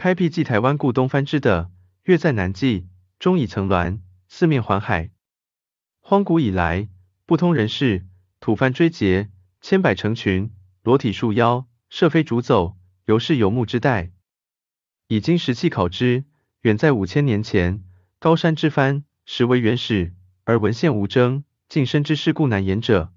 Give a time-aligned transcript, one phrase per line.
[0.00, 1.70] 开辟冀台湾故东藩之的，
[2.04, 5.10] 越在南纪，中以层峦，四面环海。
[6.00, 6.88] 荒古以来，
[7.26, 8.06] 不通人事，
[8.40, 9.28] 土蕃追劫，
[9.60, 14.10] 千百成群，裸体束腰，射飞逐走，犹是游牧之代。
[15.06, 16.24] 以今石器考之，
[16.62, 17.84] 远在五千年前，
[18.18, 20.14] 高山之藩，实为原始，
[20.44, 23.12] 而文献无征，近身之事故难言者。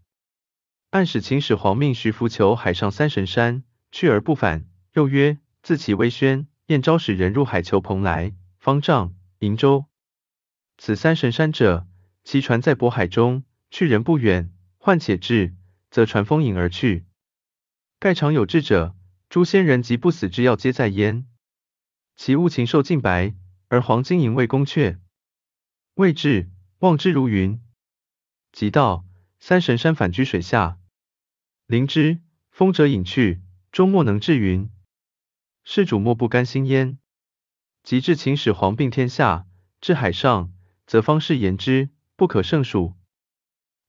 [0.90, 3.64] 暗使秦始皇命徐福求海上三神山，
[3.94, 4.66] 去而不返。
[4.92, 9.86] 又曰：自其微宣，燕昭使人入海求蓬莱、方丈、瀛洲。
[10.80, 11.86] 此三神山者，
[12.23, 15.54] 其船在渤海中，去人不远，患且至，
[15.91, 17.05] 则船风引而去。
[17.99, 18.96] 盖常有志者，
[19.30, 21.27] 诸仙人及不死之药皆在焉。
[22.16, 23.35] 其物禽兽尽白，
[23.68, 24.98] 而黄金银未宫阙。
[25.94, 26.49] 未至，
[26.80, 27.62] 望之如云。
[28.52, 29.05] 即到，
[29.40, 30.80] 三神山反居水下。
[31.68, 34.71] 灵之，风者隐去，终莫能至云。
[35.63, 36.98] 世主莫不甘心焉。
[37.84, 39.45] 及至秦始皇并天下，
[39.81, 40.54] 至海上，
[40.85, 42.96] 则方士言之，不可胜数。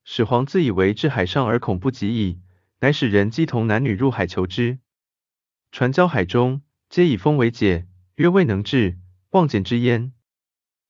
[0.04, 2.40] 始皇自以为至海上而恐不及矣，
[2.80, 4.78] 乃使人姬童男女入海求之。
[5.72, 8.98] 船交海中，皆以风为解，曰未能至，
[9.30, 10.12] 望见之焉。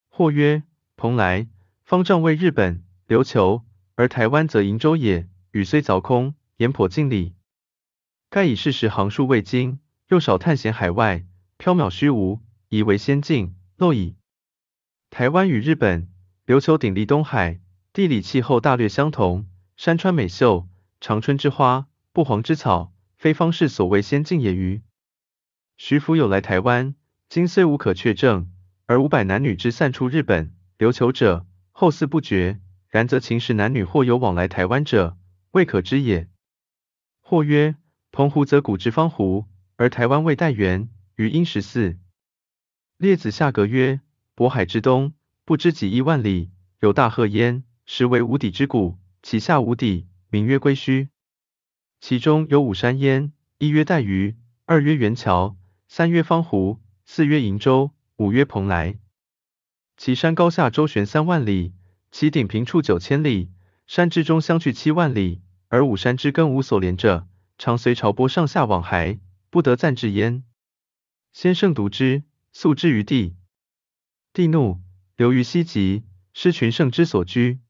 [0.09, 0.62] 或曰：
[0.97, 1.48] 蓬莱、
[1.83, 5.28] 方丈为日本、琉球，而台湾则瀛洲也。
[5.53, 6.34] 宇虽凿空。
[6.59, 7.34] 言颇近理，
[8.31, 11.24] 盖以事实行数未精，又少探险海外，
[11.58, 14.16] 缥缈虚无，以为仙境，漏矣。
[15.10, 16.08] 台湾与日本、
[16.47, 17.60] 琉球鼎立东海，
[17.92, 20.69] 地理气候大略相同，山川美秀，
[21.00, 24.82] 长春之花，不黄之草，非方士所谓仙境也欤？
[25.77, 26.94] 徐福有来台湾，
[27.28, 28.52] 今虽无可确证，
[28.86, 32.60] 而五百男女之散出日本、琉球者，后嗣不绝。
[32.88, 35.19] 然则秦时男女或有往来台湾者，
[35.50, 36.28] 未可知也。
[37.20, 37.75] 或曰：
[38.12, 41.98] 澎湖则古之方湖，而台湾未代元，于殷十四。
[42.97, 44.00] 列子下格曰：
[44.36, 51.09] 渤海之东，不知几亿万里，有大壑焉，实为无底之谷，其下无底，名曰归墟。
[52.00, 55.56] 其中有五山焉，一曰带鱼，二曰元桥，
[55.88, 58.97] 三曰方湖，四曰瀛洲，五曰蓬莱。
[59.97, 61.72] 其山高下周旋三万里，
[62.12, 63.50] 其顶平处九千里，
[63.88, 65.43] 山之中相距七万里。
[65.69, 67.26] 而五山之根无所连者，
[67.59, 69.19] 常随潮波上下往还，
[69.54, 70.42] 不得暂至焉。
[71.32, 73.37] 先生独之，宿之于地。
[74.32, 74.81] 帝怒，
[75.15, 77.60] 流于西极，失群圣之所居，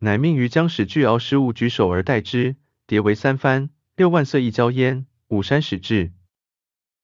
[0.00, 2.56] 乃命于将使巨鳌十五举手而待之，
[2.88, 5.06] 叠为三番，六万岁一交焉。
[5.28, 6.12] 五山始至。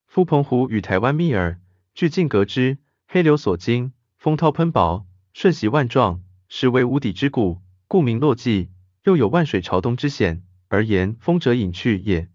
[0.09, 1.61] 夫澎湖与台湾密耳，
[1.95, 8.73] 距近隔之，黑流所经，风涛喷薄，瞬息万状，实为无底之谷，故名洛迹。
[9.05, 12.29] 又有万水朝东之险，而言风者隐去也。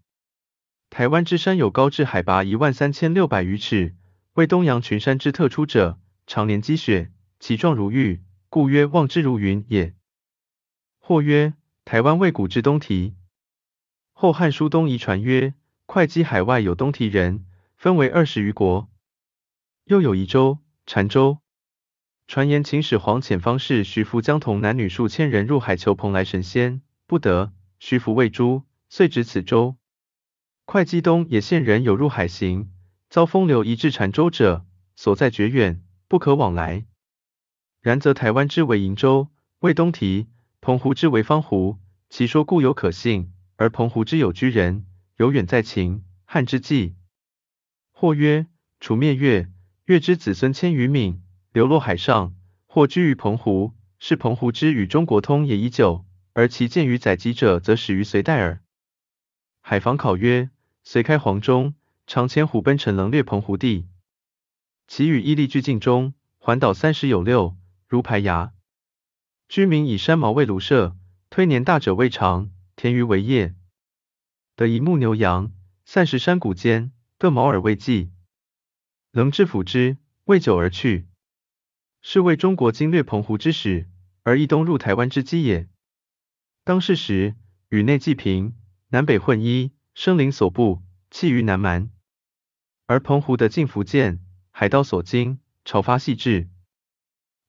[0.90, 3.94] 台湾之山有高至海拔一万三千六百余尺，
[4.32, 9.94] 为东洋群山之特出者，常年积雪，其状如玉，故曰望之如云也。
[10.98, 13.14] 或曰台湾为古之东提。
[14.12, 15.54] 后汉书东夷传曰，
[15.86, 17.46] 会稽海外有东提人，
[17.76, 18.90] 分为二十余国。
[19.84, 21.38] 又有夷州、澶州。
[22.26, 27.52] 传言秦始皇遣方士徐福将同男女数千人入海求蓬莱神仙，不得。
[27.78, 29.76] 徐福谓诸，遂止此州。
[30.72, 32.70] 会稽东野县人有入海行，
[33.08, 34.64] 遭风流移至澶州者，
[34.94, 36.86] 所在绝远，不可往来。
[37.80, 39.26] 然则台湾之为瀛洲，
[39.58, 40.28] 为东提；
[40.60, 43.32] 澎湖之为方湖，其说固有可信。
[43.56, 44.86] 而澎湖之有居人，
[45.16, 46.94] 有远在秦汉之际。
[47.90, 48.46] 或曰：
[48.78, 49.50] 楚灭越，
[49.86, 51.20] 越之子孙千余闽。
[51.52, 58.62] 流落海上，或居于澎湖，是澎湖之与中国通也已久，而其见于载籍者，则始于隋代耳。
[59.62, 60.50] 海防考曰：
[60.82, 61.74] 隋开皇中，
[62.06, 63.86] 常遣虎奔陈棱略澎湖地，
[64.88, 68.52] 其与伊利俱近中，环岛三十有六，如排牙。
[69.48, 70.96] 居民以山毛为庐舍，
[71.28, 73.54] 推年大者为长，田鱼为业。
[74.56, 75.52] 得一牧牛羊，
[75.84, 78.10] 散食山谷间，各毛耳为祭。
[79.12, 81.08] 棱之抚之，未久而去。
[82.00, 83.88] 是为中国经略澎湖之始，
[84.22, 85.68] 而易东入台湾之基也。
[86.64, 87.36] 当世时，
[87.68, 88.56] 宇内济平，
[88.88, 91.90] 南北混一，生灵所布，弃于南蛮。
[92.86, 96.48] 而澎湖的晋福建，海盗所经，潮发细致。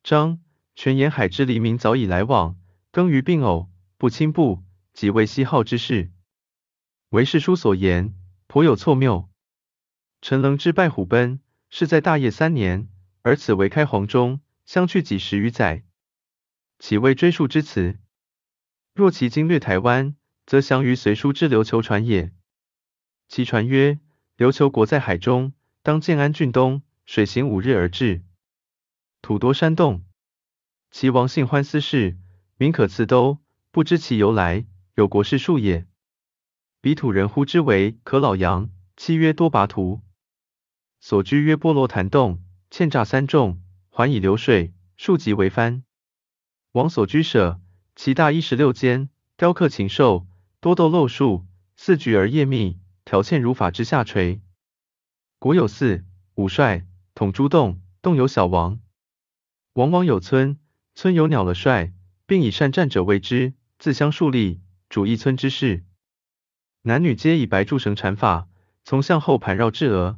[0.04, 0.42] 张
[0.76, 2.60] 全沿海之黎民早已来往，
[2.92, 6.12] 耕于并偶，不亲不，即为西号之事。
[7.08, 8.14] 为世书所言，
[8.48, 9.30] 颇有错谬。
[10.22, 11.40] 陈棱之败虎贲，
[11.70, 12.90] 是在大业三年。
[13.22, 15.86] 而此为开皇中，相去几十余载，
[16.80, 17.98] 岂为追溯之词？
[18.94, 22.34] 若其经略台湾，则详于隋书之琉球传也。
[23.32, 23.98] 其传曰：
[24.36, 28.24] 琉球国在海中，当建安郡东，水行五日而至，
[29.22, 30.04] 土多山洞。
[30.92, 32.18] 其王姓欢司氏，
[32.58, 33.38] 名可次都，
[33.72, 35.88] 不知其由来，有国士数也。
[36.82, 40.02] 彼土人呼之为可老杨，妻曰多拔图，
[41.00, 45.86] 所居曰波罗潭洞，欠栅三重，环以流水，数级为藩。
[46.74, 47.62] 王所居舍，
[47.96, 49.08] 其大一十六间，
[49.38, 50.28] 雕刻禽兽，
[50.60, 51.46] 多斗漏树，
[51.78, 52.81] 四局而叶密，
[53.12, 54.40] 条嵌如法之下垂。
[55.38, 56.06] 国有四
[56.36, 58.80] 五帅，统诸洞，洞有小王。
[59.74, 60.58] 王王有村。
[60.96, 61.92] 村有鸟了帅，
[62.26, 65.84] 并以善战者为之，自相树立，主一村之事。
[66.84, 68.48] 男女皆以白柱绳缠法，
[68.86, 70.18] 从向后盘绕至额。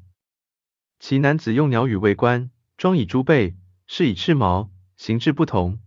[1.00, 3.56] 其男子用鸟羽为冠，装以珠背，
[3.88, 5.80] 饰以赤毛，形制不同。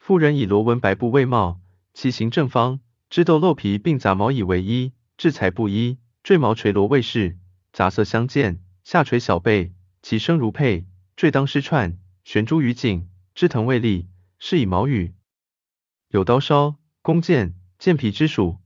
[0.00, 1.60] 妇人以罗纹白布为帽，
[1.94, 7.38] 其形正方，枝豆露皮，并杂毛以为衣，制裁布衣，坠毛垂罗为饰，
[7.72, 9.72] 杂色相间，下垂小背，
[10.02, 10.84] 其声如佩，
[11.16, 13.08] 坠当丝串，悬珠于颈。
[13.34, 15.14] 枝藤未立，是以毛羽。
[16.08, 18.58] 有刀鞘、弓箭、剑皮之属。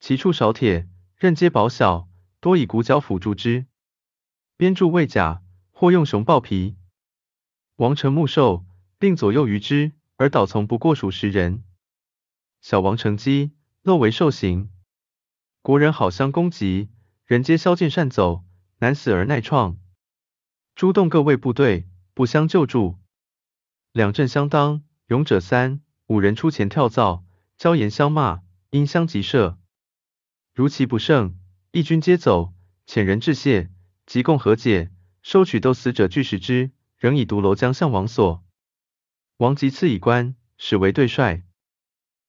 [0.00, 0.86] 其处少铁，
[1.16, 3.64] 刃皆薄小，多以骨角辅助之。
[4.58, 6.76] 编铸未甲，或用熊豹皮。
[7.76, 8.66] 王成木兽，
[8.98, 11.64] 并左右于之，而导从不过数十人。
[12.60, 14.68] 小王乘机，漏为兽形。
[15.66, 16.90] 国人好相攻击，
[17.24, 18.44] 人皆削剑善走，
[18.78, 19.76] 难死而耐创。
[20.76, 23.00] 诸洞各为部队，不相救助。
[23.90, 27.24] 两阵相当，勇者三五人出前跳蚤，
[27.58, 29.58] 交言相骂，因相急射。
[30.54, 31.36] 如其不胜，
[31.72, 32.54] 一军皆走，
[32.86, 33.68] 遣人致谢，
[34.06, 34.92] 即共和解，
[35.22, 38.44] 收取斗死者俱食之，仍以独楼将向王所。
[39.38, 41.42] 王即赐以官，使为对帅。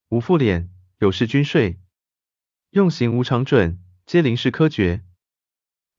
[0.09, 1.79] 无复敛，有事军税，
[2.71, 5.01] 用刑无常准，皆临时科决。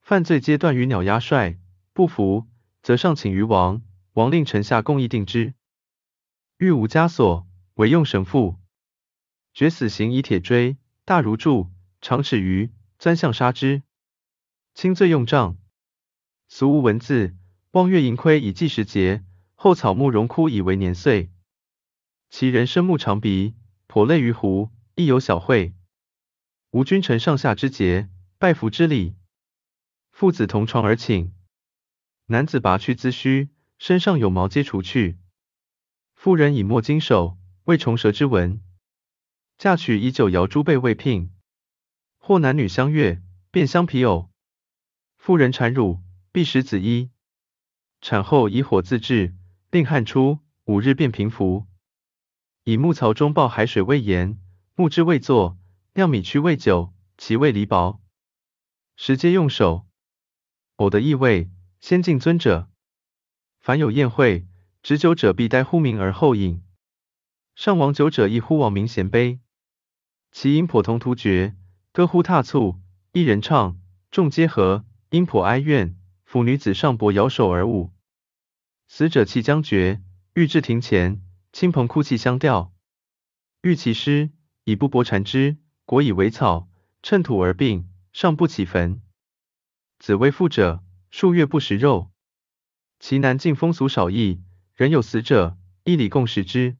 [0.01, 1.57] 犯罪皆断于鸟压帅，
[1.93, 2.47] 不服，
[2.83, 3.81] 则上请于王，
[4.13, 5.55] 王令臣下共议定之。
[6.57, 8.57] 欲无枷锁，唯用绳缚。
[9.51, 11.71] 决死刑以铁锥，大如柱，
[12.01, 13.81] 长尺余，钻向杀之。
[14.75, 15.57] 轻罪用杖。
[16.47, 17.35] 俗无文字，
[17.71, 19.23] 望月盈亏以计时节，
[19.55, 21.31] 后草木荣枯以为年岁。
[22.29, 23.55] 其人生木长鼻，
[23.87, 25.73] 颇类于狐，亦有小惠。
[26.71, 29.15] 无君臣上下之节，拜服之礼。
[30.11, 31.33] 父子同床而寝，
[32.27, 33.49] 男子拔去髭须，
[33.79, 35.17] 身上有毛皆除去。
[36.13, 38.61] 妇人以墨经手，为虫蛇之纹。
[39.57, 41.31] 嫁娶以酒肴诸备为聘。
[42.19, 44.29] 或男女相悦，便相皮偶。
[45.17, 47.09] 妇人产乳，必食子衣。
[47.99, 49.33] 产后以火自制，
[49.71, 51.65] 令汗出，五日便平服。
[52.63, 54.39] 以木槽中抱海水为盐，
[54.75, 55.57] 木之未作，
[55.93, 57.99] 酿米曲为酒，其味离薄。
[58.95, 59.87] 食皆用手。
[60.75, 61.49] 偶的异味，
[61.81, 62.69] 先敬尊者。
[63.59, 64.45] 凡有宴会。
[64.81, 66.63] 执酒者必待呼名而后饮，
[67.53, 69.41] 上王酒者亦呼王名衔杯。
[70.31, 71.57] 其音颇同突厥，
[71.91, 72.79] 歌呼踏促，
[73.11, 73.77] 一人唱，
[74.09, 75.97] 众皆和，音颇哀怨。
[76.23, 77.91] 妇女子上伯摇手而舞。
[78.87, 80.01] 死者气将绝，
[80.33, 81.21] 欲至庭前，
[81.51, 82.73] 亲朋哭泣相吊。
[83.61, 84.29] 欲其尸，
[84.63, 85.57] 以布帛缠之，
[85.89, 86.69] 国以为草，
[87.01, 89.01] 趁土而病，上不起坟。
[89.97, 92.11] 子为父者，数月不食肉。
[92.99, 94.39] 其南境风俗少异。
[94.75, 96.77] 人有死者，一里共食之。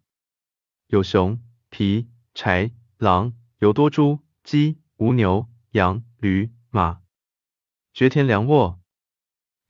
[0.85, 7.01] 有熊、皮、豺、狼，尤多猪、鸡、无牛、羊、驴、马。
[7.95, 8.79] 绝田粮沃，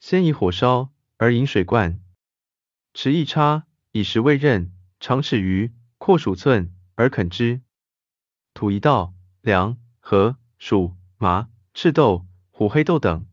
[0.01, 2.01] 先以火烧，而引水灌。
[2.93, 7.61] 持一叉，以石为刃，长尺余，阔数寸，而垦之。
[8.53, 13.25] 土一稻，粮、禾、黍、麻、赤豆、虎黑豆等。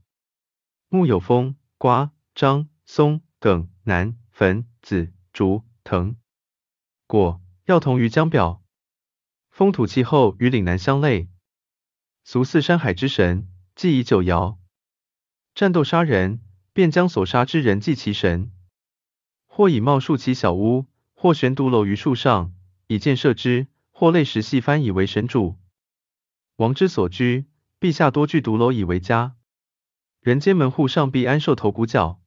[0.88, 4.66] 木有风、瓜、樟、松、耿、楠、汾。
[4.82, 6.14] 子、竹、藤、
[7.08, 8.62] 果，要同于江表。
[9.50, 11.28] 风土气候与岭南相类，
[12.22, 14.58] 俗祀山海之神，祭以九爻。
[15.56, 16.40] 战斗杀人，
[16.72, 18.52] 便将所杀之人祭其神，
[19.46, 22.54] 或以茂树其小屋，或悬独楼于树上，
[22.86, 25.58] 以箭射之，或类石细帆以为神主。
[26.56, 27.46] 王之所居，
[27.78, 29.36] 陛下多具独楼以为家。
[30.20, 32.22] 人间门户上必安寿头骨角。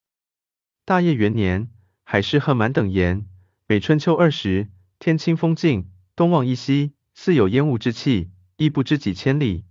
[0.86, 1.71] 大业元年。
[2.03, 3.27] 海市贺满等言，
[3.67, 9.63] 每春秋二十，天清风静，东望一西，似有烟雾之气，亦不知几千里。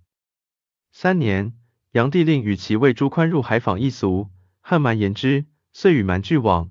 [0.93, 1.59] 三年，
[1.91, 6.71] 炀帝令与其魏朱宽入海访异俗，汉蛮言之，遂与蛮俱往。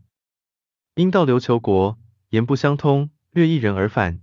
[0.95, 4.21] 因到琉球国，言不相通，略一人而返。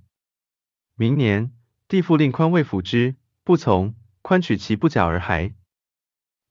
[0.97, 1.53] 明年，
[1.89, 5.53] 帝复令宽慰抚之，不从，宽取其不假而还。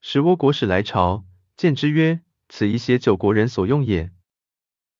[0.00, 1.24] 时倭国使来朝，
[1.56, 4.12] 见之曰：此宜携九国人所用也。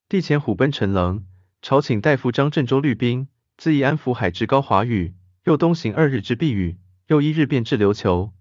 [0.08, 1.24] 帝遣虎奔陈棱，
[1.62, 8.32] 朝请大夫张镇州律兵，自义安抚海至高华屿，又东行二日至碧屿，又一日便至琉球。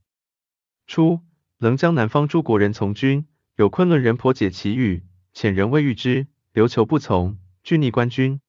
[0.88, 1.20] 初，
[1.60, 8.42] 棱将南方诸国人从军，有昆仑人婆解其语，遣人未遇之，琉球不从，拒逆官军。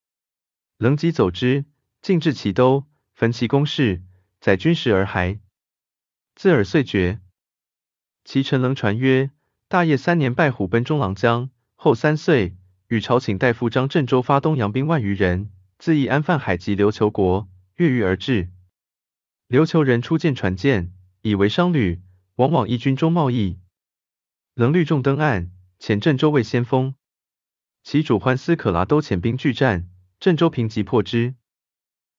[0.79, 1.65] 棱即走之，
[2.01, 4.01] 进至其都，焚其宫室，
[4.45, 5.39] 载军时而还。
[6.35, 7.19] 自尔遂绝。
[8.23, 9.31] 其臣能传曰：
[9.67, 12.55] 大业三年败虎奔中郎将，后三岁，
[12.87, 15.49] 与朝请大夫张镇州发东洋兵万余人，
[15.79, 18.51] 自义安泛海及琉球国，越狱而至。
[19.49, 22.03] 琉球人初见船舰，以为商旅，
[22.35, 23.57] 往往依军中贸易。
[24.53, 25.49] 能率众登岸，
[25.79, 26.93] 遣镇州为先锋。
[27.81, 31.33] 其主欢司可拉都遣兵拒战，镇州平即破之。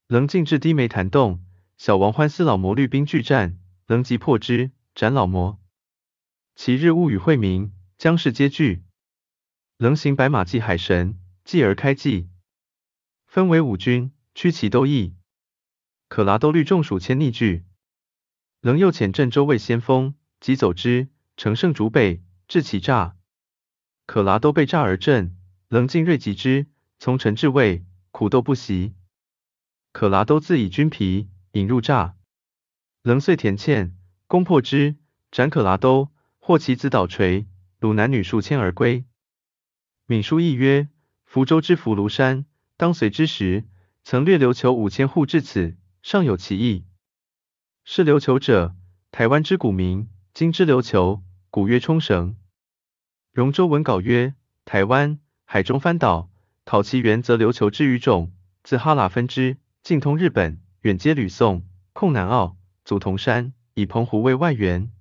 [0.09, 1.46] 能进至低眉潭洞，
[1.77, 3.59] 小王欢思老魔率兵拒战。
[3.89, 5.61] 能即破之，斩老魔。
[6.57, 8.83] 其日物与会明，将士皆惧。
[9.77, 12.29] 能行白马祭海神，继而开祭，
[13.27, 15.15] 分为五军，驱其都邑。
[16.09, 17.65] 可剌都率众数千逆拒。
[18.63, 23.17] 能又遣镇州卫先锋，即走之，乘胜逐北，至其诈。
[24.05, 25.37] 可剌都被诈而阵，
[25.69, 26.67] 能进锐击之，
[26.99, 28.97] 从陈至卫，苦斗不息。
[29.93, 32.17] 可剌都自以军疲引入诈。
[33.03, 33.95] 棱碎田堑，
[34.27, 34.97] 攻破之，
[35.31, 37.47] 斩可剌都，获其子岛垂，
[37.81, 39.07] 虏男女数千而归。
[40.05, 40.91] 闵书亦曰：
[41.25, 42.45] 福州之福庐山，
[42.77, 43.65] 当随之时，
[44.05, 46.85] 曾掠琉球五千户至此，尚有其意。
[47.85, 48.77] 是琉球者，
[49.11, 52.37] 台湾之古名，今之琉球，古曰冲绳。
[53.33, 54.35] 荣州文稿曰：
[54.67, 56.31] 台湾，海中翻岛，
[56.67, 62.57] 讨其源则琉球之语种，自哈喇分支，尽通日本，远接吕宋，控南澳。
[62.85, 64.93] 祖同山，以澎湖为外援。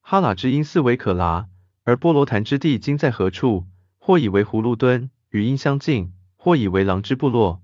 [0.00, 1.48] 哈喇之音四为可剌，
[1.82, 3.66] 而波罗潭之地今在何处？
[3.98, 7.62] 或以为葫芦墩，与音相近；或以为狼之部落。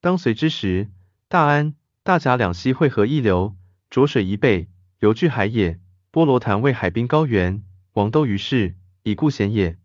[0.00, 0.90] 当随之时，
[1.28, 3.56] 大安、大甲两溪汇合一流，
[3.88, 5.78] 浊水以北，犹据海也。
[6.10, 9.78] 波罗潭为海滨高原，王都于是，以故险也。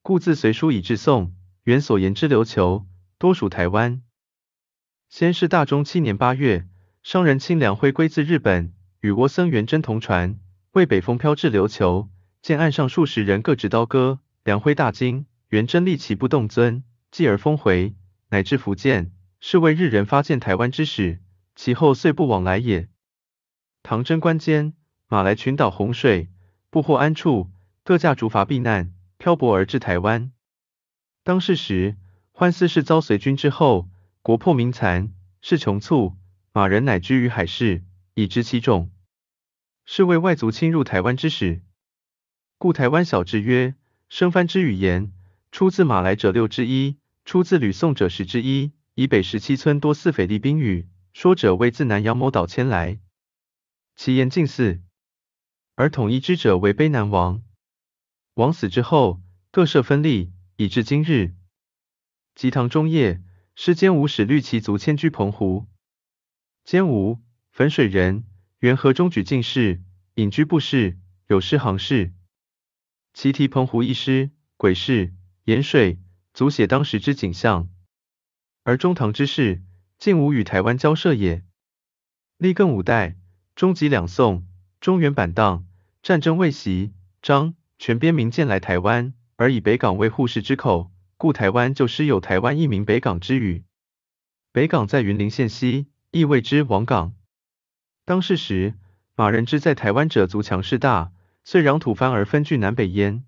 [0.00, 1.34] 故自隋书以至宋，
[1.64, 2.86] 元所言之琉球，
[3.18, 4.00] 多属台湾。
[5.12, 6.66] 先是大中七年八月。
[7.02, 10.38] 商人清凉辉归自日本，与倭僧元贞同船，
[10.70, 12.08] 为北风飘至琉球，
[12.40, 17.94] 见岸上数十人各执刀戈，梁辉大惊，元贞立其不动尊，继而封回，
[18.30, 21.20] 乃至福建，是为日人发现台湾之始，
[21.54, 22.88] 其后遂不往来也。
[23.82, 24.72] 唐贞观间，
[25.08, 26.30] 马来群岛洪水，
[26.70, 27.50] 不获安处，
[27.84, 30.32] 各驾竹筏避难，漂泊而至台湾。
[31.22, 31.98] 当世时，
[32.30, 33.90] 欢思是遭隋军之后，
[34.24, 36.16] 国破民残，是穷促。
[36.52, 37.82] 马人乃居于海市，
[38.14, 38.92] 以知其众。
[39.84, 41.60] 是为外族侵入台湾之始。
[42.56, 43.74] 故台湾小志曰：
[44.08, 45.12] 生番之语言，
[45.50, 48.70] 出自马来者六之一，出自吕宋者十之一。
[48.94, 53.00] 以北十七村多似匪利宾语，说者为自南洋某岛迁来，
[53.96, 54.82] 其言近似。
[55.74, 57.42] 而统一之者为卑南王。
[58.34, 61.34] 王死之后，各设分立，以至今日。
[62.36, 63.20] 及唐中叶，
[63.54, 65.66] 师坚吾使律其族迁居澎湖。
[66.64, 68.24] 兼吾，汾水人，
[68.60, 69.82] 原河中举进士，
[70.14, 72.12] 隐居不仕，有诗行事。
[73.12, 75.12] 其题澎湖一诗，鬼事，
[75.44, 75.98] 盐水，
[76.32, 77.68] 足写当时之景象。
[78.62, 79.62] 而中唐之事，
[79.98, 81.44] 竟无与台湾交涉也。
[82.38, 83.16] 历更五代，
[83.56, 84.46] 中及两宋，
[84.80, 85.66] 中原板荡，
[86.00, 90.91] 战争未息，张、全边民渐来台湾，而以北港为护市之口，
[91.22, 93.62] 故台湾就失有台湾一名北港之语。
[94.50, 95.86] 北港在云林县西。
[96.10, 97.14] 亦谓之王港。
[98.04, 98.74] 当世时，
[99.14, 101.12] 马人之在台湾者族强势大，
[101.44, 103.24] 遂攘土藩而分据南北焉。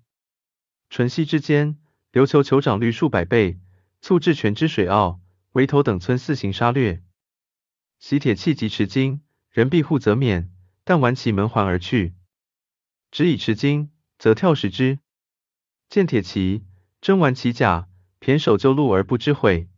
[0.89, 1.79] 淳熙之间，
[2.11, 3.61] 琉球酋长率数百倍，
[4.01, 5.21] 促至全之水澳、
[5.53, 7.01] 围头等村四行杀掠。
[7.97, 10.51] 袭铁器及持金，人必护则免，
[10.83, 12.13] 但挽其门环而去。
[13.09, 14.99] 只以持金，则跳食之。
[15.87, 16.65] 见铁骑，
[17.05, 17.87] 真玩其甲，
[18.19, 19.69] 胼手就路而不知悔。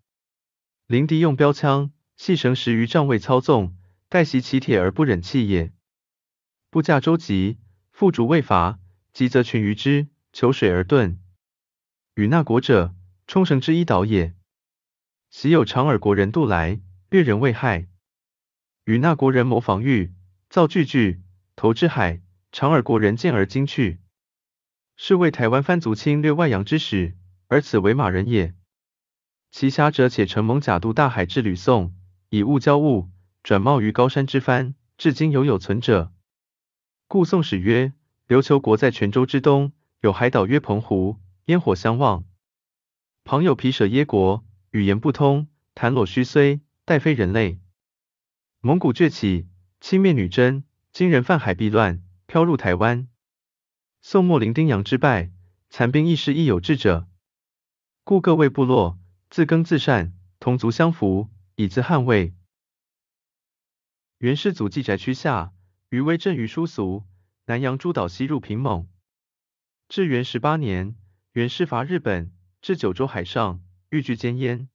[0.85, 1.91] 临敌用标枪。
[2.15, 3.75] 系绳十余丈未操纵，
[4.07, 5.73] 待袭其铁而不忍弃也。
[6.69, 7.57] 部驾舟楫，
[7.91, 8.79] 复逐未伐，
[9.11, 11.17] 急则群于之，求水而遁。
[12.15, 12.95] 与那国者，
[13.27, 14.33] 冲绳之一岛也。
[15.29, 16.79] 昔有长耳国人渡来，
[17.09, 17.89] 掠人未害。
[18.85, 20.13] 与那国人谋防御，
[20.49, 21.21] 造巨巨，
[21.57, 22.21] 投之海。
[22.53, 23.99] 长耳国人见而惊去。
[24.99, 27.15] 是为台湾番族侵略外洋之始，
[27.47, 28.55] 而此为马人也。
[29.51, 31.93] 其侠者且乘蒙甲渡大海至吕宋。
[32.29, 33.09] 以物交物，
[33.43, 36.11] 转贸于高山之藩，至今犹有存者。
[37.07, 37.93] 故宋史曰：
[38.27, 42.25] 琉球国在泉州之东，有海岛曰澎湖，烟火相望。
[43.23, 47.59] 旁有毗舍耶国，语言不通，谈裸须虽，待非人类。
[48.59, 49.47] 蒙古崛起，
[49.79, 53.07] 侵灭女真，金人犯海避乱，飘入台湾。
[54.09, 55.33] 宋末林丁洋之败，
[55.69, 57.09] 残兵亦是亦有志者，
[58.05, 58.97] 故各位部落
[59.29, 62.33] 自耕自善，同族相扶，以自捍卫。
[64.19, 65.53] 元世祖继宅区下，
[65.89, 67.03] 余威震于殊俗。
[67.47, 68.87] 南洋诸岛西入平蒙。
[69.89, 70.95] 至元十八年，
[71.33, 74.69] 元师伐日本，至九州海上，欲据歼燕。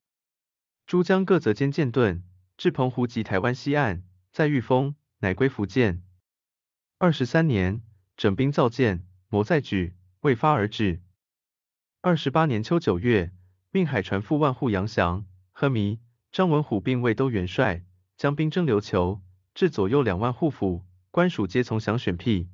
[0.87, 2.23] 诸将各择坚舰盾，
[2.59, 6.03] 至澎湖及台湾西岸，在御风，乃归福建。
[6.99, 7.81] 二十三年，
[8.19, 11.01] 整兵造舰，谋再举，未发而止。
[12.03, 13.33] 二十八年秋九月，
[13.71, 17.83] 命海船副万户杨祥、贺弥、张文虎并为都元帅，
[18.19, 19.23] 将兵征琉球，
[19.55, 22.51] 至左右两万户府，官属皆从降选辟。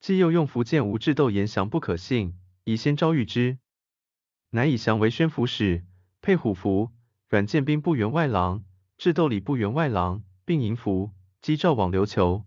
[0.00, 3.58] 既又用福建吴志斗言降不可信，宜先招谕之，
[4.48, 5.84] 乃以降为宣抚使，
[6.22, 6.92] 配虎符，
[7.28, 8.64] 阮建兵部员外郎，
[8.96, 11.10] 智斗礼部员外郎，并迎符，
[11.42, 12.46] 击诏往琉球。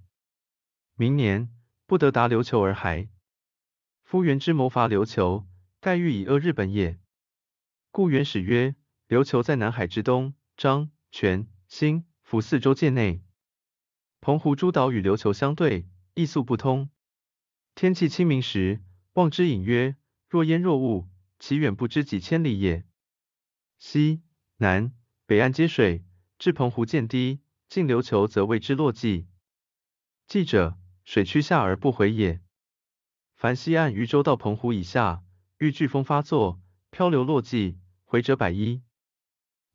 [0.96, 1.52] 明年，
[1.86, 3.08] 不得达琉球而还。
[4.08, 5.46] 夫元之谋伐琉球，
[5.82, 6.98] 盖欲以扼日本也。
[7.92, 8.74] 故元始曰：
[9.10, 13.22] 琉球在南海之东，漳、泉、兴、福四州界内，
[14.22, 16.90] 澎湖诸岛与琉球相对，易宿不通。
[17.76, 18.82] 天气清明时，
[19.16, 19.98] 望之隐约，
[20.30, 22.86] 若烟若雾，其远不知几千里也。
[23.78, 24.22] 西
[24.56, 24.94] 南
[25.26, 26.06] 北岸皆水，
[26.40, 29.28] 至澎湖见低，近琉球则谓之落迹。
[30.28, 32.40] 记者，水趋下而不回也。
[33.38, 35.22] 凡西岸渔舟到澎湖以下，
[35.60, 38.82] 遇飓风发作，漂流落际，回者百一。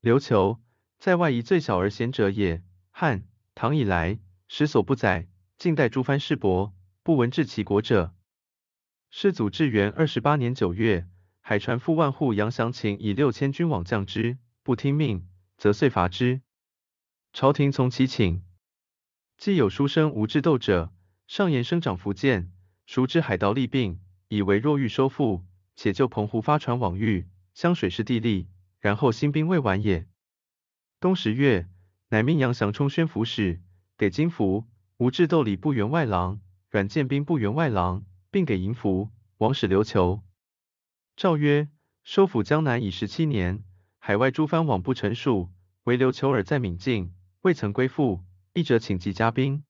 [0.01, 0.61] 琉球
[0.99, 2.65] 在外夷最小而贤者也。
[2.91, 3.23] 汉
[3.55, 5.29] 唐以来，史所不载，
[5.59, 6.75] 近代诸藩世伯。
[7.05, 8.13] 不闻治其国者。
[9.11, 11.07] 世祖至元二十八年九月，
[11.41, 16.43] 海船赴万户杨祥请以六千军往降之，不听命，则遂伐之。
[17.33, 18.45] 朝廷从其请。
[19.37, 20.93] 既有书生无智斗者，
[21.29, 22.53] 上言生长福建，
[22.93, 28.49] 熟知海盗利病，以为若欲收复，且就澎湖发船往遇，湘水是地利，
[28.81, 30.07] 然后兴兵未晚也。
[31.01, 31.71] 冬十月，
[32.11, 33.63] 乃命杨祥充宣抚使，
[33.97, 34.67] 给金符，
[34.99, 36.43] 吴智斗礼部员外郎。
[36.69, 40.23] 阮建兵部员外郎，并给银符，王使琉球。
[41.17, 41.71] 诏曰：
[42.05, 43.65] 收复江南已十七年，
[44.01, 45.51] 海外诸藩往不成数，
[45.85, 49.65] 唯琉球尔在闽境，未曾归附，一者请即加兵。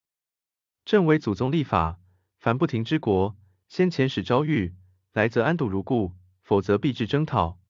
[0.85, 2.01] 朕为祖宗立法，
[2.43, 3.37] 凡不停之国，
[3.69, 4.73] 先遣使招谕，
[5.13, 7.61] 来则安堵如故，否则必至征讨。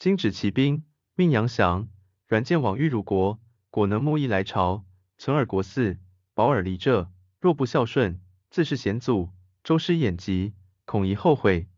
[0.00, 1.88] 今止其兵，命杨祥、
[2.26, 4.84] 阮建往遇汝国，果能慕义来朝，
[5.18, 5.98] 存尔国嗣，
[6.34, 8.20] 保尔离浙，若不孝顺。
[8.50, 9.30] 自是险阻，
[9.62, 11.68] 周师眼疾，恐疑后悔，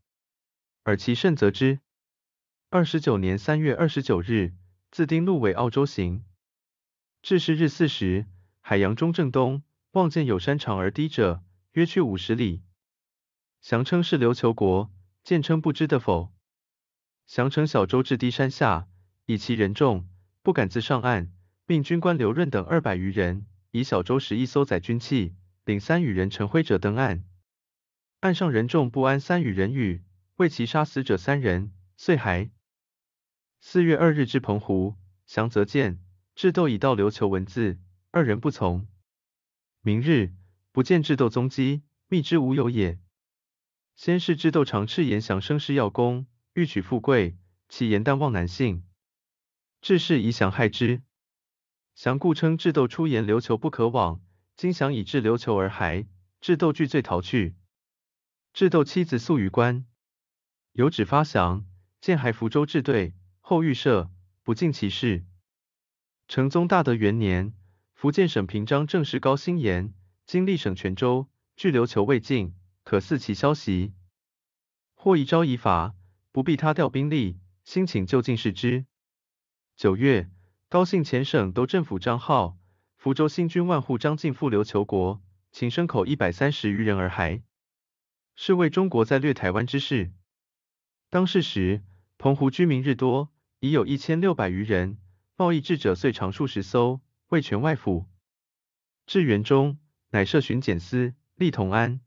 [0.85, 1.81] 尔其慎则之。
[2.71, 4.55] 二十九年三月二十九日，
[4.91, 6.25] 自丁路尾澳洲行。
[7.21, 8.25] 至是日四时，
[8.63, 12.63] 海洋中正东，望见有山长而低者，约去五十里。
[13.61, 14.93] 降称是琉球国，
[15.25, 16.33] 见称不知的否？
[17.27, 18.89] 降乘小舟至低山下，
[19.27, 20.09] 以其人众，
[20.43, 21.33] 不敢自上岸，
[21.67, 25.35] 命军官刘润等二百余人，以小舟十一艘载军器。
[25.65, 27.27] 领三羽人陈辉者登岸，
[28.21, 30.03] 岸上人众不安三羽人语，
[30.37, 32.51] 为其杀死者三人，遂还。
[33.61, 34.95] 四月二日至澎湖，
[35.27, 36.03] 降则见，
[36.35, 37.79] 智斗已到琉球文字，
[38.11, 38.89] 二人不从。
[39.83, 40.33] 明日
[40.79, 43.01] 不见智斗踪迹，密之无有也。
[43.97, 47.37] 先是智斗常斥言降生事要功，欲取富贵，
[47.69, 48.85] 其言但望男性，
[49.81, 51.03] 智是以降害之。
[51.97, 54.21] 降故称智斗出言琉球不可往。
[54.57, 56.07] 今想以至琉球而还，
[56.41, 57.57] 智斗惧罪逃去。
[58.53, 59.85] 智斗妻子宿于关，
[60.71, 61.67] 有旨发降，
[62.01, 64.13] 见还福州治队，后预设，
[64.45, 65.25] 不尽其事。
[66.29, 67.53] 成宗大德元年，
[67.95, 69.93] 福建省平章政事高兴言，
[70.29, 73.95] 今历省泉州，据琉球未尽，可似其消息。
[74.95, 75.95] 或宜招一伐，
[76.33, 78.85] 不必他调兵力，兴请就近视之。
[79.75, 80.29] 九月，
[80.69, 82.59] 高兴前省都政府张浩。
[82.99, 87.43] 福州新军万户张进赴琉球国，秦牲口一百三十余人而还，
[88.37, 90.13] 是为中国在掠台湾之事。
[91.09, 91.83] 当世时，
[92.19, 94.99] 澎湖居民日多，已有一千六百余人，
[95.37, 98.05] 贸易智者遂长数十艘，为全外府。
[99.07, 99.79] 至元中，
[100.11, 102.01] 乃设巡检司，立同安。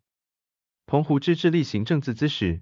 [0.88, 2.62] 澎湖之治例行政自资使。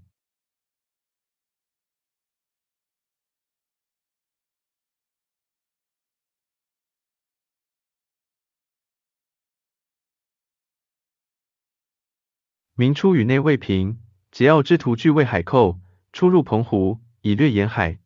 [12.75, 15.81] 明初宇内卫平，桀骜之徒俱为海寇，
[16.13, 17.99] 出入澎湖，以掠沿海。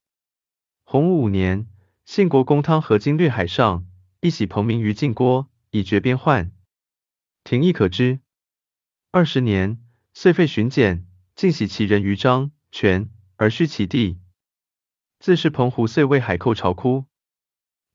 [0.84, 1.68] 洪武五年，
[2.06, 3.86] 信国公汤和经略海上，
[4.22, 6.53] 一洗彭明于晋郭，以绝边患。
[7.44, 8.20] 廷亦可知。
[9.12, 14.20] 二十年，遂废巡检，尽徙其人于漳泉，而虚其地。
[15.20, 17.06] 自是澎湖遂为海寇巢窟。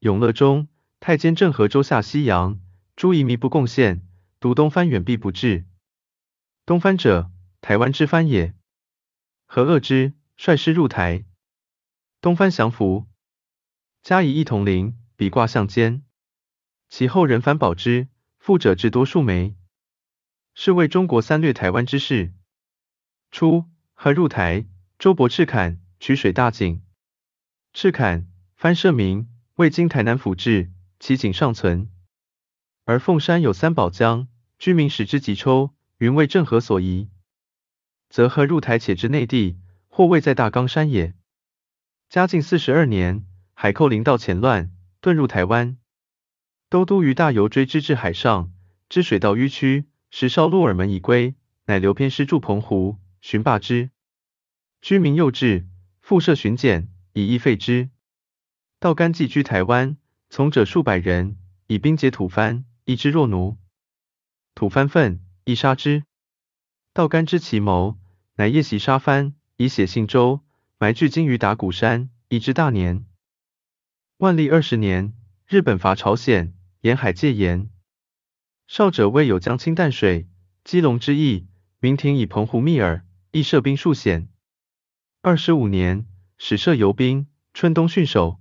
[0.00, 0.68] 永乐中，
[1.00, 2.60] 太监郑和州下西洋，
[2.94, 4.06] 诸夷弥不贡献，
[4.38, 5.64] 独东藩远避不至。
[6.66, 7.30] 东藩者，
[7.60, 8.54] 台湾之藩也。
[9.46, 11.24] 何恶之，率师入台，
[12.20, 13.06] 东藩降服，
[14.02, 16.04] 加以一统领，比挂相间。
[16.90, 18.08] 其后人反保之，
[18.48, 19.54] 富者至多数枚。
[20.54, 22.32] 是为中国三掠台湾之事。
[23.30, 24.64] 初，何入台，
[24.98, 26.82] 周勃赤坎，取水大井。
[27.74, 31.90] 赤坎，藩社名，未经台南府治，其井尚存。
[32.84, 37.10] 而凤山有三宝江，居民使之急抽，云为郑和所遗。
[38.08, 39.58] 则何入台且至内地，
[39.88, 41.12] 或未在大冈山也。
[42.08, 45.76] 嘉靖四十二年，海寇临到前乱，遁入台湾。
[46.70, 48.52] 都督于大游追之至海上，
[48.88, 49.86] 知水道迂曲。
[50.10, 51.34] 时少鹿耳门已归，
[51.66, 53.90] 乃留偏师驻澎湖，寻罢之。
[54.80, 55.66] 居民幼稚，
[56.00, 57.90] 复设巡检，以役废之。
[58.80, 59.98] 道干寄居台湾，
[60.30, 63.58] 从者数百人，以兵劫土藩，一之若奴。
[64.54, 66.04] 土藩愤，亦杀之。
[66.94, 67.98] 道干知其谋，
[68.36, 70.40] 乃夜袭杀藩，以写信州，
[70.78, 73.04] 埋巨鲸于打鼓山，一之大年。
[74.16, 75.12] 万历二十年，
[75.46, 77.70] 日本伐朝鲜，沿海戒严。
[78.68, 80.28] 少者未有江清淡水，
[80.62, 81.48] 基隆之役，
[81.80, 84.28] 明廷以澎湖密尔，亦设兵数险。
[85.20, 88.38] 二十五年，始设游兵，春冬训守。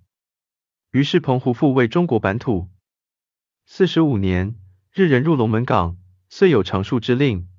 [0.91, 2.69] 于是澎湖复为中国版土。
[3.65, 4.56] 四十五年，
[4.93, 5.97] 日人入龙门港，
[6.30, 7.50] 遂有长戍之令。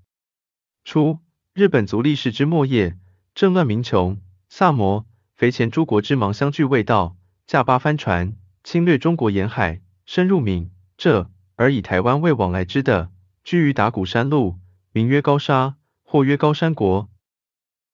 [0.84, 1.18] 初，
[1.54, 2.96] 日本足历世之末叶，
[3.34, 7.16] 政乱民穷，萨摩、肥前诸国之芒相聚未到，
[7.48, 11.30] 驾八帆船，侵略中国沿海，深入闽浙。
[11.56, 13.12] 而以台湾为往来之的，
[13.44, 14.58] 居于打鼓山路，
[14.90, 17.10] 名曰高沙，或曰高山国。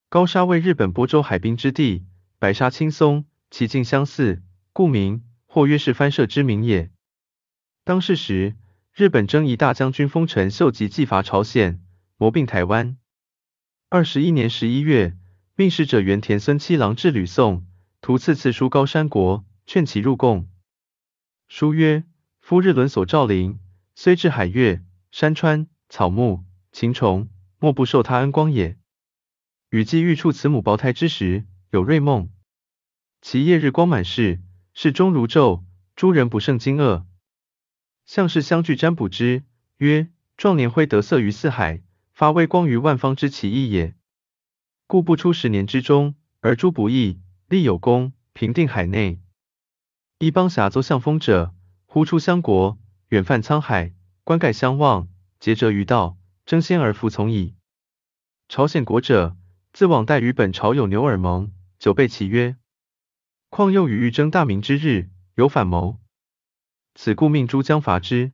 [0.08, 2.04] 高沙为日本播州海滨之地，
[2.38, 6.92] 白沙青松，其境相似，故名，或曰是藩社之名也。
[7.82, 8.54] 当世时，
[8.92, 11.82] 日本征夷大将军丰臣秀吉继伐朝鲜，
[12.16, 12.96] 谋并台湾。
[13.88, 15.16] 二十一年十一月，
[15.56, 17.66] 命使者原田孙七郎至吕宋，
[18.00, 20.48] 图次次书高山国，劝其入贡。
[21.56, 22.02] 书曰。
[22.40, 23.60] 夫日轮所照临，
[23.94, 27.28] 虽至海月、山川、草木、禽虫，
[27.60, 28.76] 莫不受他恩光也。
[29.70, 32.28] 雨季欲处慈母胞胎之时，有瑞梦，
[33.20, 34.40] 其夜日光满室，
[34.72, 35.62] 室中如昼，
[35.94, 37.04] 诸人不胜惊愕。
[38.04, 39.44] 向氏相聚占卜之，
[39.76, 43.94] 曰：壮年辉得色于四海，发微光于万方之奇异也。
[44.88, 49.20] 故不出十年之中，而诸不义，立有功，平定海内。
[50.24, 51.54] 一邦峡奏向风者。
[51.84, 53.92] 忽出相国，远泛沧海，
[54.24, 55.08] 关盖相望，
[55.38, 57.56] 结谪于道，争先而服从矣。
[58.48, 59.36] 朝鲜国者，
[59.74, 62.56] 自往代与本朝有牛耳盟，久备其约。
[63.50, 66.00] 况又与欲争大明之日，有反谋，
[66.94, 68.32] 此故命诸将伐之。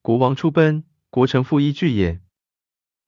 [0.00, 2.22] 国王出奔，国臣复依据也。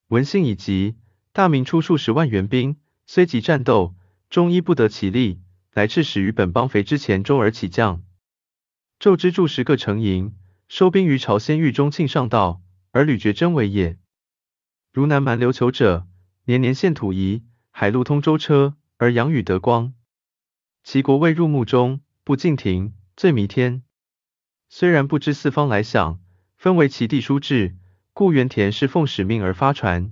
[0.09, 0.97] 闻信已急，
[1.33, 3.95] 大明出数十万援兵，虽急战斗，
[4.29, 5.41] 终依不得其力，
[5.77, 8.03] 来赤使于本邦肥之前周而起降。
[8.99, 10.35] 纣之筑十个成营，
[10.69, 12.63] 收兵于朝鲜狱中庆上道，
[12.93, 13.99] 而屡绝征为也。
[14.91, 16.09] 如南蛮琉球者，
[16.47, 19.93] 年年献土夷，海陆通舟车，而阳雨得光。
[20.83, 23.83] 其国未入墓中，不敬庭，罪弥天。
[24.71, 26.19] 虽然不知四方来享，
[26.57, 27.77] 分为其地书志，
[28.15, 30.11] 故原田是奉使命而发传。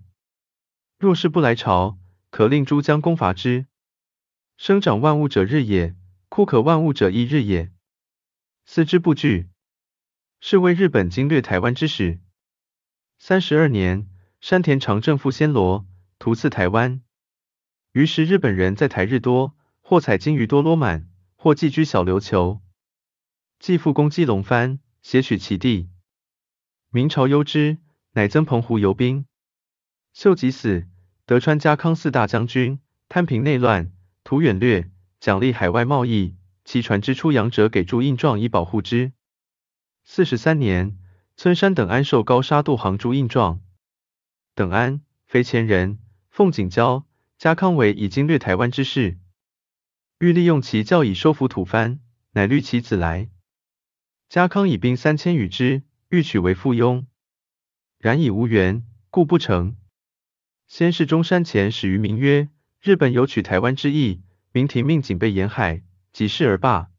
[0.99, 1.99] 若是不来朝，
[2.29, 3.65] 可令诸将攻伐之。
[4.57, 5.97] 生长万物者日也，
[6.29, 7.73] 枯可万物者一日也。
[8.65, 9.49] 思之不惧，
[10.41, 12.21] 是为日本经略台湾之始。
[13.19, 14.09] 三十二年，
[14.41, 15.87] 山田长政赴暹罗，
[16.19, 17.03] 图次台湾。
[17.93, 22.61] 于是日本人在台日多，或采金鱼多罗满，或寄居小琉球。
[23.59, 25.91] 继复攻击龙藩，挟取其地。
[26.91, 27.79] 明朝忧之，
[28.13, 29.27] 乃增澎湖游兵。
[30.13, 30.87] 秀吉死，
[31.27, 33.93] 德川家康四大将军，摊平内乱，
[34.25, 36.35] 图远略，奖励海外贸易。
[36.65, 39.13] 其船只出洋者，给铸印状以保护之。
[40.03, 40.99] 四十三年，
[41.37, 43.61] 村山等安受高沙渡航铸印状。
[44.55, 45.99] 等安，非前人，
[46.31, 47.07] 奉景交，
[47.37, 49.19] 家康为已经略台湾之事，
[50.19, 53.29] 欲利用其教以收服土藩，乃虑其子来。
[54.31, 57.05] 家康以兵三千与之，欲取为附庸，
[57.99, 59.77] 然以无缘，故不成。
[60.67, 62.49] 先是中山前始于名曰
[62.85, 64.21] 日本有取台湾之意，
[64.53, 66.91] 明廷命警备沿海，即事而罢。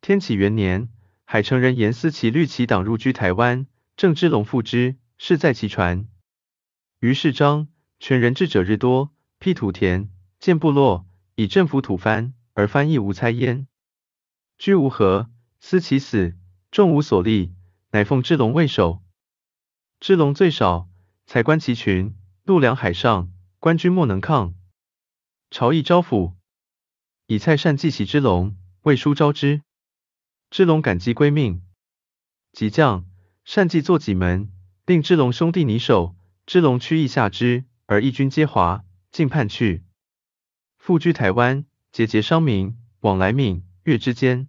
[0.00, 0.88] 天启元年，
[1.26, 3.66] 海城人严思齐律其党入居台湾，
[3.98, 6.08] 郑芝龙复之，事在其船。
[7.00, 7.68] 于是章
[8.00, 10.08] 全人智者日多，辟土田，
[10.40, 13.66] 建部落，以政府土藩，而藩亦无猜焉。
[14.56, 15.28] 居无何，
[15.60, 16.34] 思其死，
[16.70, 17.52] 众无所立，
[17.90, 19.02] 乃奉芝龙为首。
[20.00, 20.88] 芝龙最少，
[21.26, 24.54] 才官其群，陆梁海上，官军莫能抗。
[25.50, 26.34] 朝议招抚，
[27.26, 29.62] 以蔡善继袭之龙，魏书招之。
[30.50, 31.62] 之龙感激归命，
[32.52, 33.06] 即将
[33.44, 34.52] 善继作己门，
[34.84, 36.14] 令之龙兄弟拟守。
[36.44, 39.84] 之龙屈意下之，而义军皆华，尽叛去。
[40.76, 44.48] 复居台湾，节节商民，往来闽粤之间。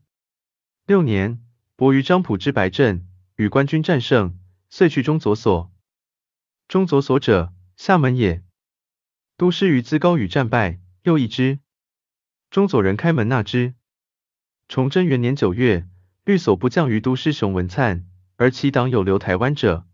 [0.86, 1.42] 六年，
[1.78, 4.38] 博于张浦之白镇，与官军战胜，
[4.70, 5.72] 遂去中左所。
[6.68, 8.44] 中左所者，厦门也。
[9.38, 11.60] 都师于资高与战败，又一只。
[12.50, 13.76] 中左人开门纳之。
[14.68, 15.88] 崇祯元年九月，
[16.24, 18.06] 律所部降于都师熊文灿，
[18.38, 19.88] 而其党有留台湾者。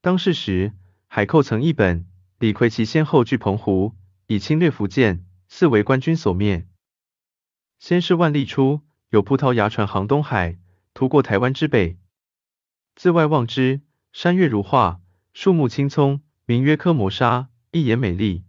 [0.00, 0.74] 当世时，
[1.06, 2.06] 海寇曾一本，
[2.38, 3.94] 李逵其先后据澎湖，
[4.26, 6.68] 以侵略福建，四为官军所灭。
[7.78, 10.58] 先是万历初，有葡萄牙船航东海，
[10.94, 11.98] 途过台湾之北。
[12.94, 13.80] 自外望之，
[14.12, 15.00] 山岳如画，
[15.32, 18.44] 树木青葱，名曰科摩沙，一眼美丽，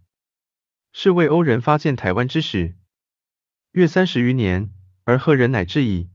[0.92, 2.76] 是为欧人发现台湾之始。
[3.72, 4.72] 约三十余年。
[5.04, 6.08] 而荷人乃至矣。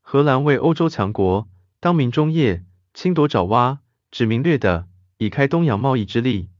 [0.00, 1.48] 荷兰为欧洲强国，
[1.80, 3.80] 当民中业，侵夺爪哇，
[4.12, 6.50] 指明略的，以开东洋贸易之利。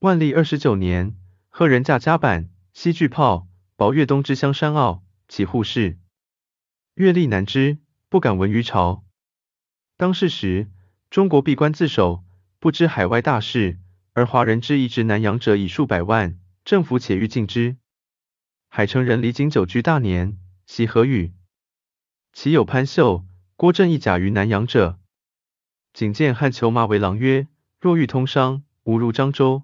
[0.00, 1.16] 万历二十九年，
[1.48, 3.46] 荷人驾甲板，西巨炮，
[3.76, 5.98] 薄越东之香山澳，起护市。
[6.94, 9.04] 越历难之，不敢闻于朝。
[9.96, 10.68] 当世时，
[11.08, 12.24] 中国闭关自守，
[12.58, 13.78] 不知海外大事，
[14.18, 17.76] 而华人之移至南洋者以数百万，政府且欲禁之。
[18.68, 20.36] 海城人离京久居大年。
[20.66, 21.34] 其何语？
[22.32, 24.98] 其有潘秀、郭正义甲于南阳者。
[25.92, 27.46] 仅见汉求马为郎曰：
[27.80, 29.62] 若欲通商，吾入漳州。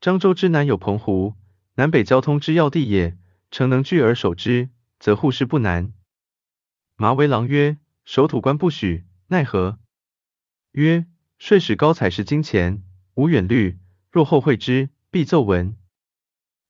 [0.00, 1.34] 漳州之南有澎湖，
[1.74, 3.18] 南北交通之要地也。
[3.50, 5.92] 诚能据而守之，则护市不难。
[6.96, 9.78] 马为郎曰：守土官不许，奈何？
[10.72, 11.04] 曰：
[11.38, 12.82] 税使高采石金钱，
[13.14, 13.78] 无远虑。
[14.10, 15.76] 若后会之，必奏闻。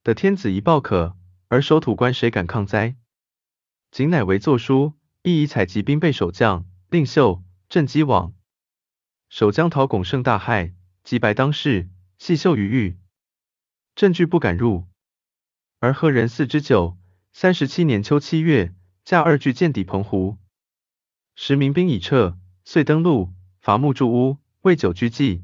[0.03, 1.17] 得天子一报可，
[1.49, 2.97] 而守土官谁敢抗哉？
[3.91, 8.35] 仅乃为作书，亦以采集兵备守将，令秀、郑基往。
[9.29, 12.99] 守将讨巩胜大害，击败当世，系秀于狱。
[13.95, 14.87] 郑惧不敢入。
[15.79, 16.99] 而贺人四之九，
[17.33, 18.75] 三十七年秋七月，
[19.05, 20.37] 驾二巨舰抵澎湖。
[21.35, 25.43] 时民兵已撤，遂登陆，伐木筑屋，为久居计。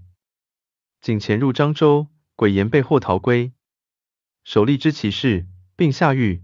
[1.07, 3.53] 仅潜入漳州，鬼言被获逃归。
[4.43, 6.43] 首立知其事，并下狱。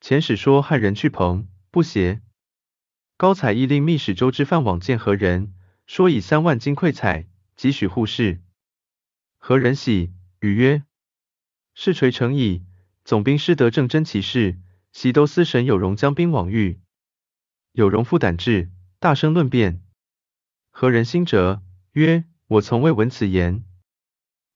[0.00, 2.22] 遣使说汉人去彭，不协。
[3.18, 5.52] 高采亦令密使周之范往见何人，
[5.86, 8.40] 说以三万金馈采，即许护市。
[9.36, 10.84] 何人喜，语曰：
[11.74, 12.64] 是垂成矣。
[13.04, 14.58] 总兵师得正真其事，
[14.92, 16.80] 袭都司神有容将兵往遇，
[17.72, 19.82] 有容负胆至，大声论辩。
[20.70, 23.62] 何人心折，曰：我从未闻此言。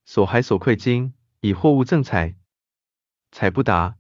[0.07, 2.37] 所还所馈金，以货物赠采，
[3.31, 3.99] 采不达。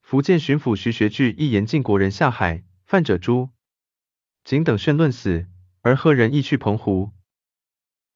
[0.00, 3.50] 福建巡抚徐学具亦严禁国人下海，犯者诛。
[4.44, 5.48] 仅等宣论死，
[5.80, 7.10] 而贺人亦去澎湖。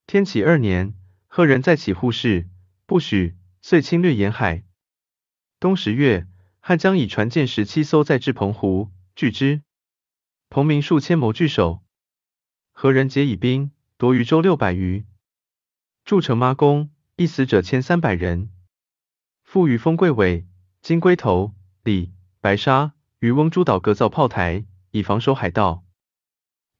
[0.06, 0.94] 天启二年，
[1.26, 2.48] 贺人再起护市，
[2.86, 4.64] 不许，遂侵略沿海。
[5.58, 6.28] 冬十月，
[6.60, 9.62] 汉江以船舰十七艘载至澎湖，拒之。
[10.50, 11.82] 澎民数千谋拒守，
[12.70, 15.06] 何人皆以兵夺渔舟六百余，
[16.04, 18.50] 筑城妈宫，一死者千三百人。
[19.44, 20.48] 复于丰贵尾、
[20.82, 21.54] 金龟头。
[21.84, 25.84] 李白沙渔翁诸岛各造炮台，以防守海盗。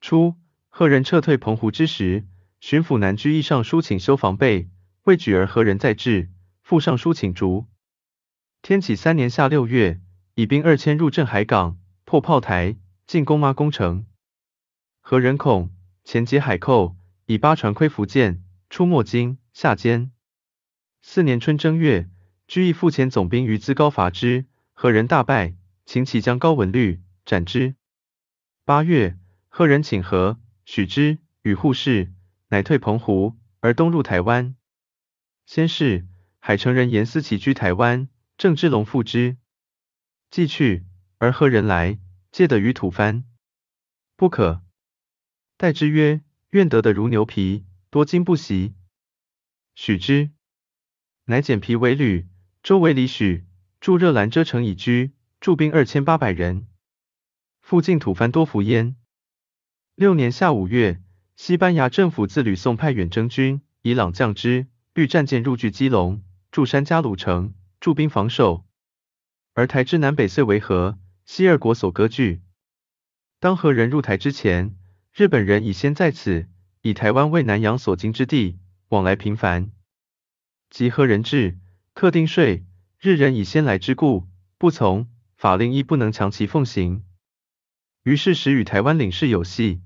[0.01, 0.35] 初，
[0.69, 2.27] 贺人撤退澎湖之时，
[2.59, 4.69] 巡抚南居易上书请修防备，
[5.05, 7.69] 未举而何人再至，复上书请逐。
[8.61, 10.01] 天启三年夏六月，
[10.35, 14.05] 以兵二千入镇海港，破炮台，进攻妈宫城。
[15.01, 15.71] 何人恐，
[16.03, 20.13] 前劫海寇，以八船窥福建，出没金夏间。
[21.01, 22.11] 四年春正月，
[22.47, 24.47] 居易复遣总兵于资高伐之。
[24.75, 25.55] 贺人大败，
[25.87, 27.77] 秦其将高文律斩之。
[28.67, 29.17] 八月，
[29.49, 32.13] 贺人请和，许之，与护士，
[32.49, 34.57] 乃退澎湖，而东入台湾。
[35.47, 36.07] 先是，
[36.41, 39.39] 海城人严思齐居台湾，郑芝龙复之。
[40.31, 40.85] 既去，
[41.19, 41.99] 而贺人来，
[42.33, 43.25] 借得于土蕃，
[44.17, 44.63] 不可。
[45.57, 46.21] 待之曰：
[46.55, 48.75] 愿得的如牛皮，多金不习。
[49.75, 50.31] 许之，
[51.25, 52.29] 乃简皮为旅，
[52.63, 53.45] 周围里许，
[53.81, 56.69] 驻热兰遮城以居，驻兵二千八百人。
[57.61, 58.95] 附近吐蕃多伏焉。
[59.97, 61.03] 六年夏五月，
[61.35, 68.65] 西班牙政府自吕宋派远征军，以朗将之，欲战舰入据基隆，驻山加鲁城，驻兵防守。
[69.55, 72.43] 而台之南北遂为河，西二国所割据。
[73.41, 74.77] 当何人入台之前，
[75.17, 76.49] 日本人已先在此，
[76.83, 79.71] 以台湾为南洋所经之地，往来频繁。
[80.71, 81.57] 集合人质，
[81.93, 82.65] 课定税，
[82.99, 84.27] 日人以先来之故，
[84.59, 87.05] 不从，法令亦不能强其奉行。
[88.03, 89.83] 于是时与台湾领事有隙。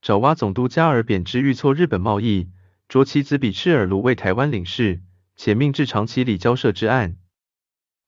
[0.00, 2.48] 爪哇总督加尔贬之，欲挫日本贸易，
[2.88, 5.02] 着其子比赤尔卢为台湾领事，
[5.36, 7.18] 且命至长崎里交涉之案。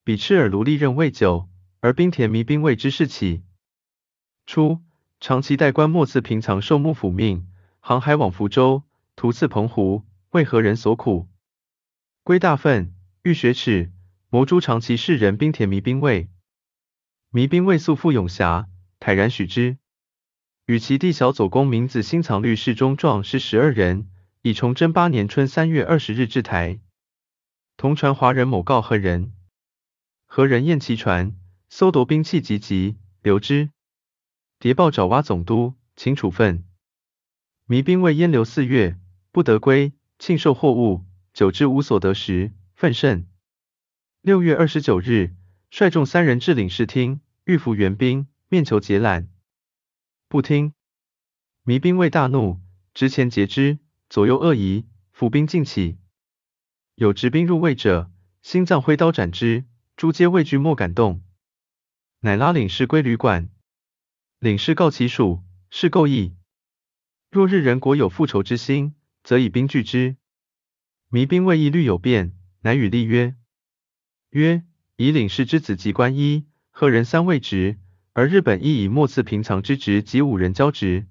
[0.04, 3.42] 比赤尔卢历任未久，而兵田弥兵卫之事起。
[4.46, 4.82] 初，
[5.24, 7.48] 长崎代官末次平藏受幕府命，
[7.80, 8.82] 航海往福州，
[9.16, 11.30] 途次澎湖，为何人所苦？
[12.22, 13.90] 归大愤，欲雪耻，
[14.28, 16.28] 谋诛长崎士人兵田弥兵卫。
[17.30, 18.68] 弥兵卫素负勇侠，
[19.00, 19.78] 坦然许之。
[20.66, 24.10] 与其弟小左公名子新藏律侍中壮士十二人，
[24.42, 26.80] 以崇祯八年春三月二十日至台。
[27.78, 29.32] 同传华人某告何人，
[30.26, 31.34] 何人验其传，
[31.70, 33.70] 搜夺兵器及籍，留之。
[34.64, 36.64] 谍报爪哇总督，请处分。
[37.66, 38.98] 弥兵卫淹留四月，
[39.30, 43.28] 不得归，庆受货物，久之无所得时，愤甚。
[44.22, 45.34] 六月二十九日，
[45.70, 49.26] 率众三人至领事厅，欲服援兵，面求解缆，
[50.28, 50.72] 不听。
[51.62, 52.58] 弥兵卫大怒，
[52.94, 55.98] 执前截之，左右恶疑，伏兵尽起。
[56.94, 61.22] 有执兵入卫者，心脏挥刀斩之，诸皆畏惧莫敢动，
[62.20, 63.50] 乃拉领事归旅馆。
[64.44, 66.34] 领事告其属，是构议。
[67.30, 70.16] 若日人国有复仇之心，则以兵拒之。
[71.08, 73.36] 弥兵卫亦虑有变，乃与立曰：
[74.28, 74.62] 曰
[74.96, 77.78] 以领事之子及官一，贺人三位职，
[78.12, 81.06] 而日本亦以末次平常之职及五人交职。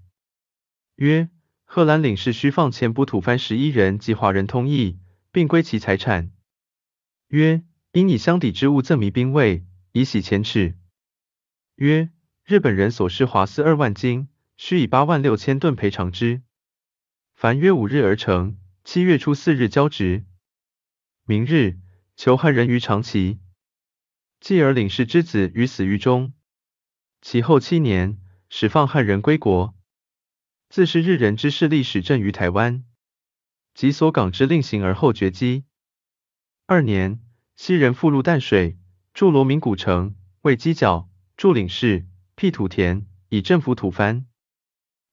[0.97, 1.31] 曰
[1.65, 4.99] 贺兰领事须放前补吐蕃十一人及华人通义，
[5.31, 6.31] 并归其财产。
[7.29, 10.77] 曰应以相抵之物赠弥兵卫，以洗前耻。
[11.77, 12.11] 曰。
[12.45, 14.27] 日本人所施华丝二万斤，
[14.57, 16.41] 需以八万六千吨赔偿之。
[17.33, 20.25] 凡约五日而成，七月初四日交职。
[21.25, 21.79] 明日，
[22.17, 23.39] 求汉人于长崎。
[24.41, 26.33] 继而领事之子于死狱中。
[27.21, 29.73] 其后七年，始放汉人归国。
[30.67, 32.83] 自是日人之势力始振于台湾，
[33.73, 35.63] 及所港之令行而后绝迹。
[36.65, 37.21] 二年，
[37.55, 38.77] 西人复入淡水，
[39.13, 42.05] 驻罗明古城，为犄角，驻领事。
[42.35, 44.25] 辟土田，以征服吐蕃。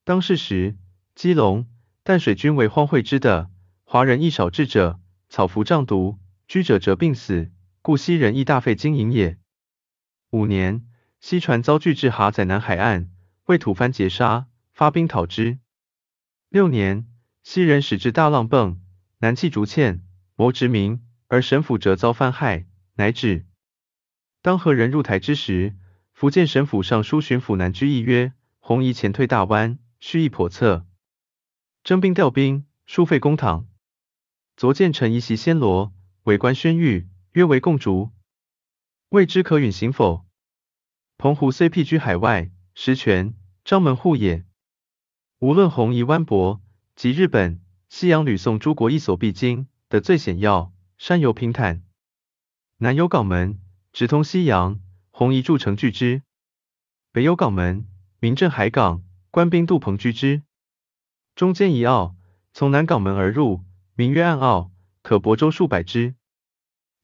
[0.04, 0.76] 当世时，
[1.14, 1.68] 基隆、
[2.02, 3.50] 淡水均为荒秽之的，
[3.84, 7.52] 华人亦少至者，草服瘴毒，居者则病死，
[7.82, 9.38] 故西人亦大费经营也。
[10.30, 10.86] 五年，
[11.20, 13.10] 西船遭拒至哈仔南海岸，
[13.44, 15.58] 为吐蕃截杀，发兵讨之。
[16.48, 17.06] 六年，
[17.42, 18.80] 西人使至大浪泵，
[19.18, 20.00] 南弃竹堑，
[20.36, 23.46] 谋殖民，而神府则遭藩害，乃止。
[24.40, 25.76] 当何人入台之时，
[26.20, 30.84] 福建省府尚书巡抚南居议曰：洪夷前退大湾，蓄意叵测，
[31.82, 33.66] 征兵调兵，疏废公堂。
[34.54, 38.10] 昨见陈仪袭暹罗，为官宣谕，约为共逐，
[39.08, 40.26] 未知可允行否？
[41.16, 43.32] 澎湖虽僻居海外，实权
[43.64, 44.44] 张门户也。
[45.38, 46.60] 无论洪夷湾泊
[46.96, 51.82] 及日本、西洋吕宋诸国，亦所必经的最险要，山由平坦，
[52.76, 53.58] 南有港门，
[53.94, 54.82] 直通西洋。
[55.20, 56.22] 洪仪筑城据之，
[57.12, 57.86] 北有港门，
[58.20, 60.44] 名镇海港，官兵渡棚居之。
[61.34, 62.16] 中间一澳，
[62.54, 63.62] 从南港门而入，
[63.94, 64.70] 名曰暗澳，
[65.02, 66.14] 可泊舟数百只。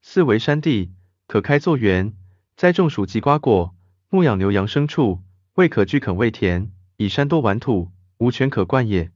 [0.01, 0.95] 四围山地，
[1.27, 2.17] 可开作园，
[2.57, 3.77] 栽种薯及瓜果，
[4.09, 5.23] 牧养牛羊牲畜，
[5.57, 9.13] 未可居垦未田，以山多玩土，无泉可灌也。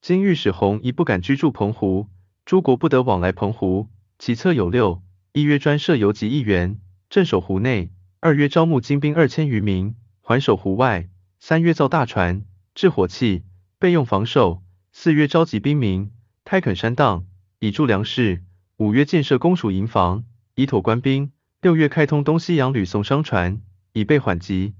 [0.00, 2.08] 今御史洪仪不敢居住澎湖，
[2.44, 3.88] 诸国不得往来澎湖，
[4.20, 6.80] 其策有六：一曰专设游击一员，
[7.10, 7.90] 镇守湖内。
[8.24, 11.10] 二曰招募精兵二千余名，环守湖外；
[11.40, 13.44] 三曰造大船，制火器，
[13.78, 14.62] 备用防守；
[14.92, 16.10] 四曰召集兵民，
[16.42, 17.26] 开垦山荡，
[17.58, 18.40] 以助粮食；
[18.78, 23.60] 五曰建设公署营房，以妥官兵；六月开通东西洋吕宋商船，
[23.92, 24.72] 以备缓急。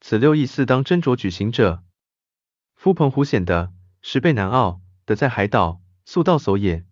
[0.00, 1.82] 此六义四当斟酌举行者。
[2.76, 3.72] 夫澎湖险的，
[4.02, 6.84] 十倍南澳得在海岛，速道所也。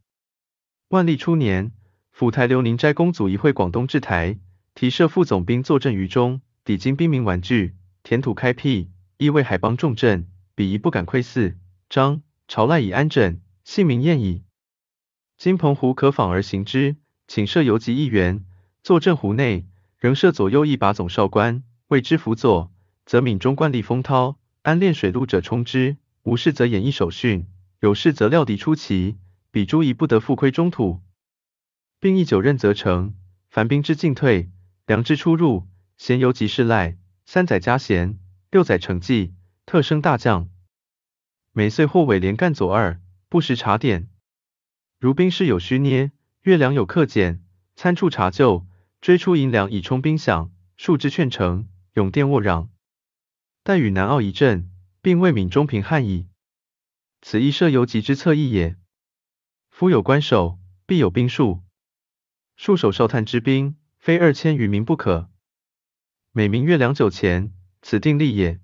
[0.88, 1.70] 万历初年，
[2.10, 4.40] 府台刘宁斋公祖一会广东制台。
[4.74, 11.54] 提设副总兵坐镇于中，抵金兵民玩具，填土开辟，亦为海邦重镇，彼夷不敢窥伺。
[11.88, 14.42] 张朝赖以安枕，姓名晏矣。
[15.38, 16.96] 金澎湖可访而行之，
[17.28, 18.44] 请设游击一员，
[18.82, 19.66] 坐镇湖内，
[19.98, 22.72] 仍设左右一把总哨官，为之辅佐，
[23.06, 27.46] 则闽中惯例风涛，安练水陆者冲之，无事则演一手训，
[27.78, 29.18] 有事则料敌出奇，
[29.52, 31.00] 彼诸夷不得复窥中土。
[32.00, 33.14] 并一九任则成，
[33.48, 34.50] 凡兵之进退，
[34.86, 35.66] 粮之出入，
[35.96, 38.18] 咸游及事赖，三载加衔，
[38.50, 39.32] 六载承继，
[39.64, 40.50] 特升大将。
[41.52, 44.10] 每岁或委连干左二，不时查点。
[44.98, 46.12] 如兵士有虚捏，
[46.42, 47.42] 月粮有克减，
[47.74, 48.66] 参处查救，
[49.00, 52.68] 追出银两以充兵饷，数之劝成，永殿沃壤。
[53.62, 54.70] 待与南澳一阵，
[55.00, 56.28] 并未闽中平汉矣。
[57.22, 58.76] 此亦设游击之策议也。
[59.70, 61.62] 夫有关守，必有兵数。
[62.58, 65.30] 戍守哨探之兵，非二千余名不可。
[66.30, 68.60] 每名月粮九钱，此定例也。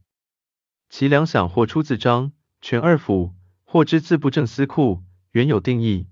[0.91, 3.35] 其粮饷或出自章、全二府，
[3.65, 6.09] 或之自布政司库，原有定义。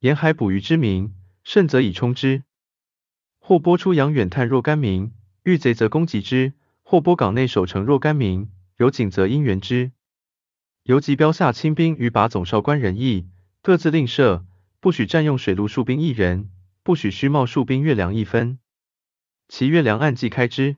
[0.00, 1.14] 沿海捕鱼之民，
[1.44, 2.42] 甚则以充之；
[3.38, 5.14] 或拨出洋远探若干名，
[5.44, 9.92] 遇贼则攻击之；或拨港内守城若干名，有警则应援之。
[10.82, 13.30] 游击标下亲兵与把总哨官人役，
[13.62, 14.44] 各自另设，
[14.78, 16.50] 不许占用水陆戍兵一人。
[16.86, 18.60] 不许虚冒戍兵月粮一分，
[19.48, 20.76] 其月粮按计开支。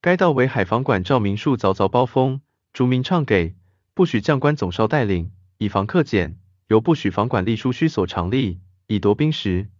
[0.00, 2.40] 该道为海防管照明数凿凿包封，
[2.72, 3.54] 逐名唱给，
[3.94, 6.40] 不许将官总哨带领，以防克减。
[6.66, 8.58] 尤不许防管吏书虚所常例，
[8.88, 9.70] 以夺兵时。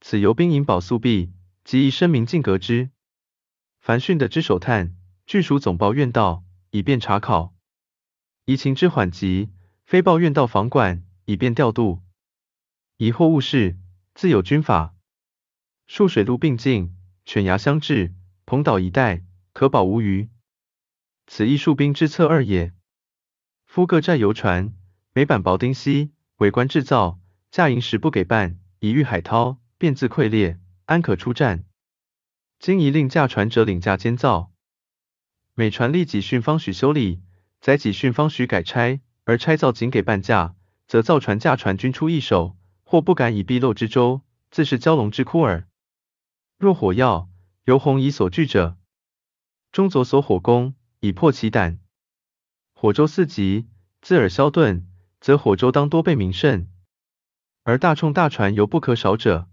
[0.00, 1.32] 此由兵营保宿弊，
[1.64, 2.90] 即宜声明禁革之。
[3.80, 4.94] 凡训的之守探，
[5.26, 7.52] 据属总报院道，以便查考。
[8.44, 9.50] 移情之缓急，
[9.84, 12.00] 非报院道防管，以便调度。
[12.96, 13.76] 疑惑物事。
[14.14, 14.94] 自有军法，
[15.88, 16.94] 戍水陆并进，
[17.24, 20.28] 犬牙相制，彭岛一带可保无虞。
[21.26, 22.72] 此亦戍兵之策二也。
[23.64, 24.74] 夫各寨游船，
[25.14, 27.18] 每板薄丁稀，为官制造，
[27.50, 31.64] 价银十不给半，以御海涛，便自溃裂，安可出战？
[32.58, 34.52] 今宜令驾船者领驾监造，
[35.54, 37.22] 每船立己训方许修理，
[37.60, 40.54] 载己训方许改差，而拆造仅给半价，
[40.86, 42.58] 则造船驾船均出一手。
[42.92, 44.20] 或不敢以敝漏之舟，
[44.50, 45.66] 自是蛟龙之窟耳。
[46.58, 47.30] 若火药，
[47.64, 48.76] 由红夷所惧者，
[49.72, 51.80] 中左所火攻，以破其胆。
[52.74, 53.66] 火舟四级，
[54.02, 54.82] 自尔消遁，
[55.22, 56.70] 则火舟当多被民甚。
[57.62, 59.48] 而大冲大船犹不可少者，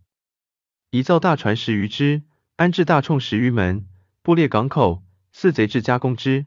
[0.90, 2.24] 宜造大船十余只，
[2.58, 3.88] 安置大冲十余门，
[4.22, 6.46] 布列港口，四贼至加攻之。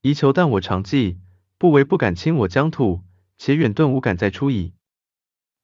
[0.00, 1.20] 宜求但我常计，
[1.58, 3.04] 不为不敢侵我疆土，
[3.38, 4.74] 且远遁无敢再出矣。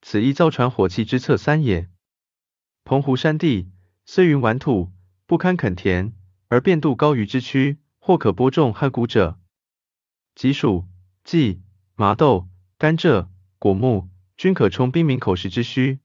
[0.00, 1.88] 此亦造船火器之策三也。
[2.84, 3.70] 澎湖山地
[4.06, 4.92] 虽云顽土，
[5.26, 6.12] 不堪垦田，
[6.48, 9.38] 而遍度高于之区，或可播种汉谷者，
[10.34, 10.86] 即薯、
[11.24, 11.60] 稷、
[11.94, 13.28] 麻豆、甘蔗、
[13.58, 15.98] 果木，均可充兵民口食之需。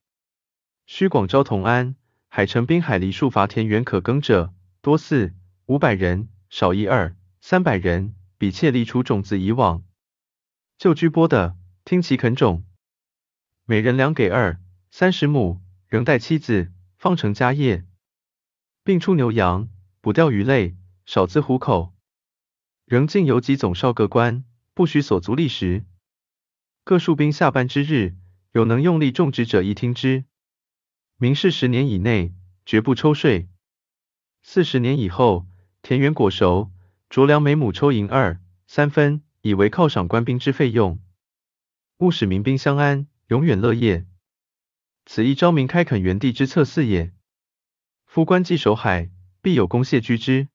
[0.86, 1.96] 须广招同安、
[2.28, 5.34] 海城滨海梨树伐田园可耕者，多四
[5.68, 9.84] 五百人，少一二三百人，比切力出种子以往。
[10.78, 12.66] 就居播的，听其垦种。
[13.66, 14.60] 每人粮给二
[14.92, 17.86] 三十亩，仍带妻子，方成家业，
[18.84, 19.70] 并出牛羊，
[20.02, 21.94] 捕钓鱼类，少资糊口。
[22.84, 24.44] 仍进游击总哨各官，
[24.74, 25.86] 不许所足利食。
[26.84, 28.18] 各戍兵下班之日，
[28.52, 30.26] 有能用力种植者，一听之。
[31.18, 32.34] 明示十年以内，
[32.66, 33.48] 绝不抽税。
[34.42, 35.48] 四十年以后，
[35.82, 36.70] 田园果熟，
[37.10, 41.00] 着粮每亩抽银二三分，以为犒赏官兵之费用，
[42.00, 43.08] 务使民兵相安。
[43.34, 44.06] 永远乐业，
[45.08, 47.14] 此一昭明开垦园地之策四也。
[48.06, 49.10] 夫官既守海，
[49.42, 50.50] 必有公械居之。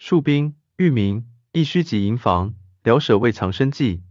[0.00, 4.02] 戍兵、御民亦须及营房，辽舍未藏身计。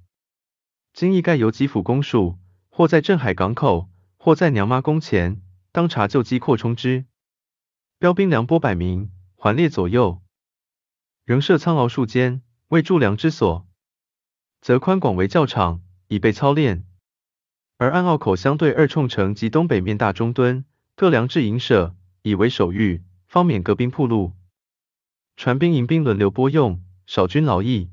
[0.93, 2.37] 今亦盖由吉府公署，
[2.69, 7.05] 或在镇海港口，或在娘妈宫前，当查旧机扩充之。
[7.97, 10.21] 标兵粮拨百名，环列左右，
[11.25, 13.67] 仍设仓坳数间，为贮粮之所，
[14.61, 16.85] 则宽广为教场，以备操练。
[17.81, 20.65] 而暗澳口相对二冲城及东北面大中墩，
[20.95, 24.33] 各粮置营舍，以为守御，方免各兵铺路。
[25.35, 27.89] 传兵营兵轮流拨用，少军劳役。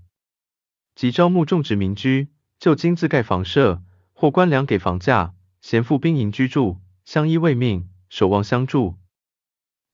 [0.94, 2.28] 即招募种植民居，
[2.58, 3.82] 就金自盖房舍，
[4.12, 5.32] 或官粮给房价，
[5.62, 8.96] 闲赴兵营居住，相依为命，守望相助。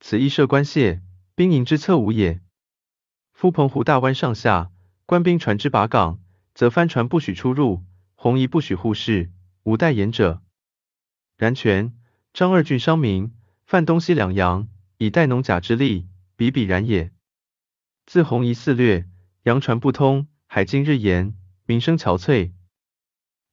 [0.01, 1.03] 此亦设官械、
[1.37, 2.41] 兵营之策无也。
[3.33, 4.73] 夫澎湖大湾上下，
[5.07, 6.19] 官兵船只把港，
[6.53, 7.85] 则帆船不许出入，
[8.17, 9.31] 红夷不许护市。
[9.65, 10.43] 无代言者，
[11.39, 11.97] 然权、
[12.35, 13.33] 张二郡商民
[13.65, 16.07] 泛东西两洋，以代农甲之力，
[16.37, 17.13] 比比然也。
[18.05, 19.09] 自红夷肆掠，
[19.45, 21.35] 洋船不通，海禁日严，
[21.65, 22.53] 民生憔悴。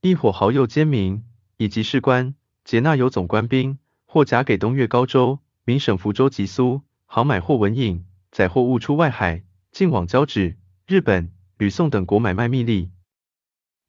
[0.01, 1.23] 一伙好友奸民，
[1.55, 2.35] 以及士官，
[2.65, 12.91] 劫纳有总官兵，或甲给东越高州、闽省福州及苏，航买货文印，载货物出外海，进往交趾、日本、吕宋等国买卖密利。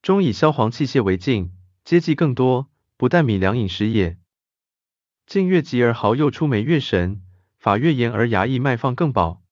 [0.03, 1.53] 中以萧黄器械为禁，
[1.85, 4.17] 接济更多，不但米粮饮食也。
[5.27, 7.23] 晋越急而豪又出煤越神，
[7.59, 9.43] 法越严而衙役卖放更饱。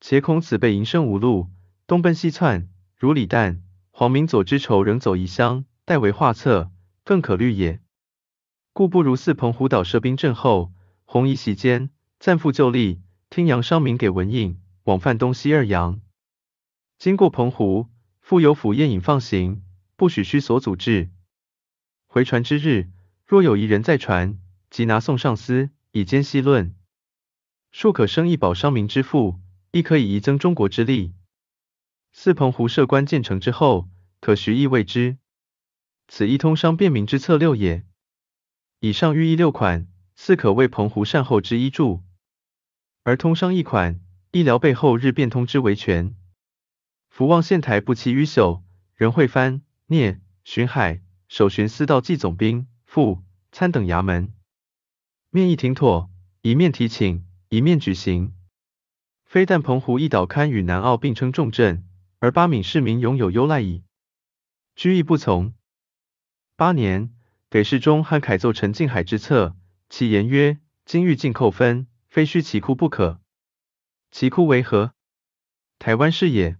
[0.00, 1.48] 且恐此辈营生无路，
[1.86, 6.70] 东奔西窜，如李旦、黄明佐之仇仍走异乡，代为画策，
[7.02, 7.80] 更可虑也。
[8.72, 10.72] 故不如似澎湖岛设兵阵后，
[11.04, 11.90] 红夷席间，
[12.20, 16.00] 暂复旧例，听洋商民给文印，往返东西二洋。
[16.98, 17.88] 经过澎湖，
[18.20, 19.62] 复有府宴饮放行，
[19.96, 21.10] 不许虚所阻滞。
[22.10, 22.88] 回船之日，
[23.26, 24.38] 若有一人在船，
[24.70, 26.74] 即拿送上司，以兼细论。
[27.70, 29.38] 庶可生一保商民之富，
[29.72, 31.12] 亦可以移增中国之力。
[32.14, 33.90] 四澎湖设关建成之后，
[34.20, 35.18] 可徐意谓之。
[36.08, 37.84] 此一通商便民之策六也。
[38.80, 39.86] 以上寓意六款，
[40.16, 42.02] 四可谓澎湖善后之一助。
[43.02, 44.00] 而通商一款，
[44.30, 46.16] 医疗背后日变通之为权。
[47.10, 48.62] 福望县台不期于朽，
[48.94, 53.22] 任会藩、聂、巡海、守巡司道济总兵、副
[53.52, 54.32] 参等衙门。
[55.30, 56.10] 面议停妥，
[56.40, 58.34] 一面提请，一面举行。
[59.26, 61.86] 非但澎湖一岛堪与南澳并称重镇，
[62.18, 63.84] 而八闽市民拥有优赖矣。
[64.74, 65.52] 居意不从。
[66.56, 67.14] 八年，
[67.50, 69.54] 给事中汉凯奏陈进海之策，
[69.90, 73.20] 其言曰：今欲进扣分，非须其库不可。
[74.10, 74.94] 其库为何？
[75.78, 76.56] 台湾是也。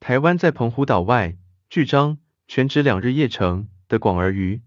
[0.00, 1.38] 台湾在澎湖岛外，
[1.70, 2.18] 据章
[2.50, 4.62] 全职两日夜程，得广而渔。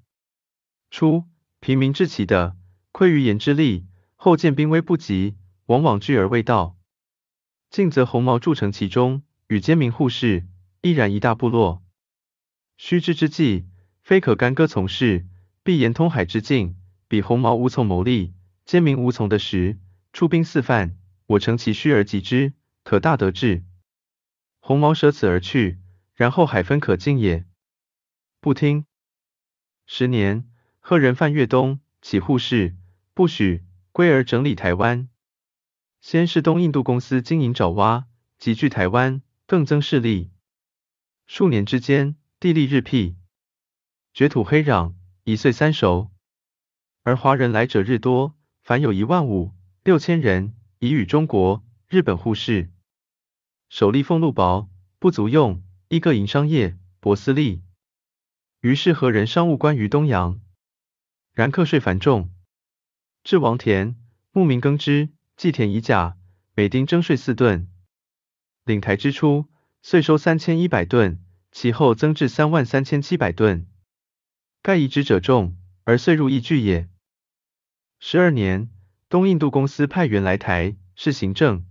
[0.92, 1.26] 初，
[1.60, 2.56] 平民至其的。
[2.92, 6.78] 愧于言之力，后见兵威不及，往往拒而未到。
[7.72, 10.46] 近则鸿毛筑城其中，与奸民互市，
[10.82, 11.82] 亦然一大部落。
[12.78, 13.66] 须知之计，
[14.04, 15.26] 非可干戈从事，
[15.64, 16.76] 必沿通海之境，
[17.08, 19.80] 彼鸿毛无从谋利，奸民无从的时，
[20.14, 22.54] 出兵四犯，我乘其虚而击之，
[22.84, 23.64] 可大得志。
[24.60, 25.80] 鸿毛舍此而去，
[26.14, 27.48] 然后海分可进也。
[28.42, 28.88] 不听。
[29.86, 32.76] 十年，赫人犯越东，起护市。
[33.14, 35.10] 不许归而整理台湾。
[36.00, 38.08] 先是东印度公司经营爪哇，
[38.39, 40.32] 集聚台湾，更增势力。
[41.28, 43.16] 数年之间，地利日辟，
[44.12, 46.10] 掘土黑壤，一岁三熟。
[47.04, 52.72] 而华人来者日多，凡有一万五六千人，已与中国、日本互市。
[53.70, 54.68] 首例俸禄薄，
[54.98, 57.62] 不足用，亦各营商业，博私利。
[58.62, 60.39] 于是何人商务官于东洋？
[61.34, 62.30] 然课税繁重。
[63.24, 63.95] 至王田，
[64.32, 66.16] 牧民耕织，祭田以甲，
[66.53, 67.68] 每丁征税四吨。
[68.64, 69.47] 领台之初，
[69.82, 73.66] 岁收三千一百吨，其后增至三万三千七百吨。
[74.62, 76.88] 盖移植者众，而岁入亦巨也。
[77.99, 78.70] 十二年，
[79.09, 81.66] 东印度公司派员来台，是行政。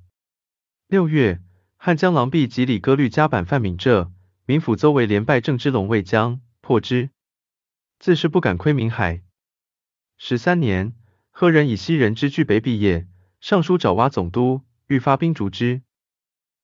[0.88, 1.41] 六月，
[1.76, 4.11] 汉江狼筚及李歌律加版范敏浙，
[4.45, 6.41] 民府邹为连败郑之龙未将，
[6.71, 7.11] 破之。
[7.99, 9.25] 自是不敢窥闽海。
[10.16, 10.95] 十三年。
[11.33, 13.09] 赫人以西人之据北毕业，
[13.41, 15.83] 上书爪哇总督，欲发兵逐之。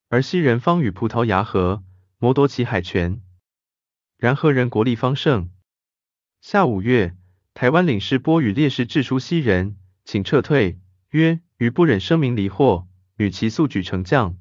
[0.08, 1.82] 而西人方与葡萄牙和，
[2.18, 3.20] 谋夺其海权。
[4.16, 5.50] 然何人国力方盛。
[6.40, 7.16] 下五月，
[7.52, 10.78] 台湾领事波与烈士致书西人，请撤退，
[11.10, 12.86] 曰：余不忍声名离祸，
[13.16, 14.38] 与其速举成将。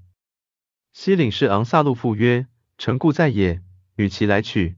[0.94, 2.46] 西领事昂萨路复曰：
[2.78, 3.64] 臣故在也，
[3.96, 4.76] 与其来取。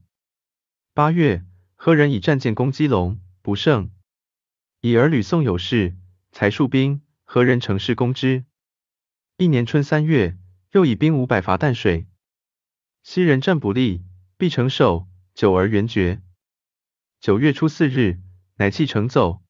[0.98, 1.44] 八月，
[1.76, 3.92] 何人以战舰攻击龙，不胜。
[4.80, 5.96] 以儿吕宋有事，
[6.32, 8.44] 才戍兵，何人乘势攻之？
[9.36, 10.36] 一年春三月，
[10.72, 12.08] 又以兵五百伐淡水。
[13.04, 14.02] 西人战不利，
[14.36, 16.20] 必成守，久而援绝。
[17.20, 18.18] 九月初四日，
[18.56, 19.40] 乃弃城走。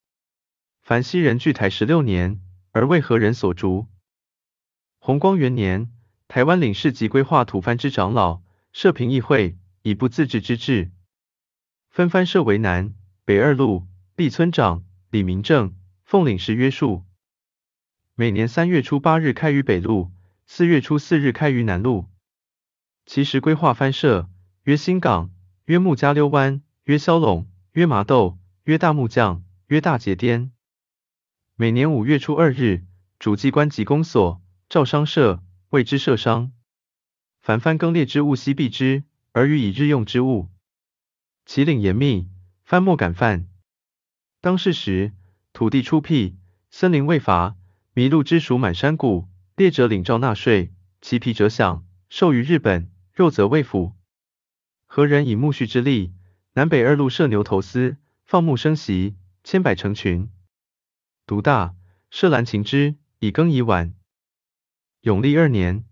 [0.83, 2.43] 凡西人据台十六年，
[2.73, 3.87] 而为何人所逐？
[4.99, 5.91] 弘光元年，
[6.29, 8.43] 台湾领事及规划土藩之长老，
[8.75, 10.91] 设评议会，以不自治之志。
[11.99, 12.95] 分藩设为南
[13.25, 14.85] 北二路，立村长。
[15.11, 15.75] 李明正
[16.05, 17.03] 奉领事约束，
[18.15, 20.13] 每年三月初八日开于北路，
[20.47, 22.07] 四月初四日开于南路。
[23.05, 24.31] 其时规划藩设，
[24.63, 25.33] 约新港，
[25.65, 30.53] 约木加溜湾，约骁陇，约麻豆，约大木匠，约大节颠。
[31.57, 32.85] 每年五月初二日，
[33.19, 36.53] 主机关及公所，照商社，谓之社商。
[37.41, 40.49] 凡藩更列之物，悉避之，而予以日用之物。
[41.49, 42.29] 其领严密，
[42.63, 43.49] 藩莫敢犯。
[44.43, 45.15] 当世时，
[45.55, 46.37] 土地出辟，
[46.71, 47.57] 森林未伐，
[47.95, 49.27] 麋鹿之属满山谷，
[49.57, 53.95] 猎者领诏纳税，其皮者享，授于日本，肉则未腐。
[54.87, 56.13] 何人以木畜之力，
[56.53, 57.97] 南北二路设牛头司，
[58.27, 60.31] 放牧生息，千百成群。
[61.27, 61.75] 独大，
[62.11, 63.95] 设兰禽之，以更以晚。
[65.01, 65.87] 永历二年，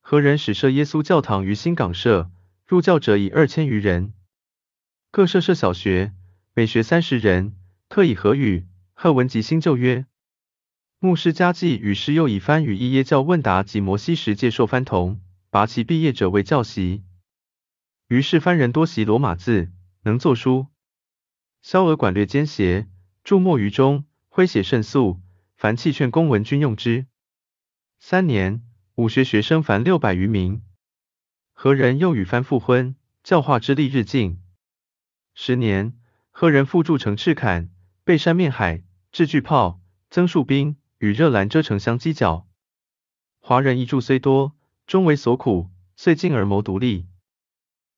[0.00, 2.32] 何人始设耶稣教堂于新港社，
[2.66, 4.12] 入教者以二千余人。
[5.14, 6.12] 各设设小学，
[6.54, 7.54] 每学三十人，
[7.88, 10.06] 课以何语、贺文及新旧约。
[10.98, 17.04] 牧师家祭与师又以番与一耶教问答及摩西十诫授番童，拔其毕业者为教习。
[18.08, 19.70] 于是番人多习罗马字，
[20.02, 20.66] 能作书。
[21.62, 22.88] 萧俄管略兼协，
[23.22, 25.20] 注墨于中，挥写甚速，
[25.54, 27.06] 凡弃劝公文均用之。
[28.00, 28.64] 三年，
[28.96, 30.64] 武学学生凡六百余名。
[31.52, 34.40] 何人又与番复婚，教化之力日进。
[35.36, 35.98] 十年，
[36.30, 37.68] 何人复筑城赤坎，
[38.04, 42.46] 背山面海，置巨炮，增戍兵，与热兰遮城相犄角。
[43.40, 44.54] 华人一助虽多，
[44.86, 47.08] 终为所苦，遂进而谋独立。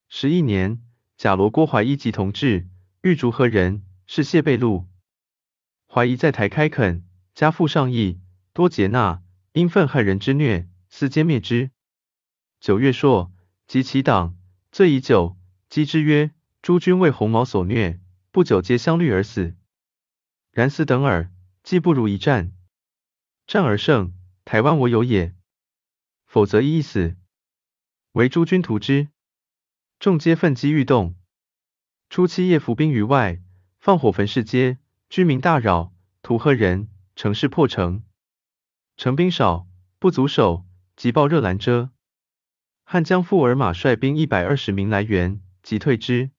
[0.09, 0.81] 十一年，
[1.19, 2.69] 贾罗郭怀一及同治，
[3.03, 4.87] 欲逐何人，是谢贝禄。
[5.87, 8.19] 怀疑在台开垦，家父上义，
[8.55, 9.23] 多劫纳，
[9.53, 11.71] 因愤害人之虐，私歼灭之。
[12.61, 13.31] 九月朔，
[13.67, 14.39] 及其党，
[14.73, 15.37] 罪已久，
[15.69, 16.31] 击之曰。
[16.67, 18.01] 诸君为鸿毛所虐，
[18.33, 19.55] 不久皆相虑而死。
[20.51, 21.31] 然死等耳，
[21.63, 22.57] 既不如一战。
[23.47, 24.13] 战而胜，
[24.45, 25.37] 台湾我有也；
[26.27, 27.17] 否则一一死。
[28.11, 29.11] 为诸君图之。
[30.01, 31.15] 众皆奋激欲动。
[32.11, 33.41] 初七夜伏兵于外，
[33.79, 38.03] 放火焚市街，居民大扰，屠何人，城市破城。
[38.97, 39.69] 城兵少，
[40.01, 41.93] 不足守，即报热兰遮。
[42.83, 46.33] 汉将富尔马率兵一百二十名来援，即退之。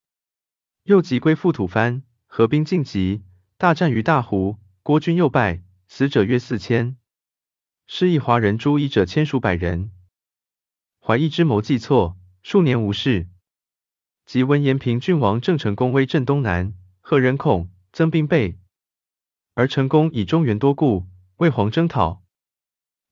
[0.88, 3.22] 又即归复吐蕃，合兵进击，
[3.58, 6.96] 大战于大湖，郭军又败，死者约四千。
[7.88, 9.92] 失意华人诛一者千数百人。
[11.02, 13.28] 怀疑之谋计错，数年无事。
[14.26, 18.58] 及闻延平郡王郑成功威震东南，贺人恐，增兵备。
[19.56, 22.24] 而成功以中原多故，为皇征讨。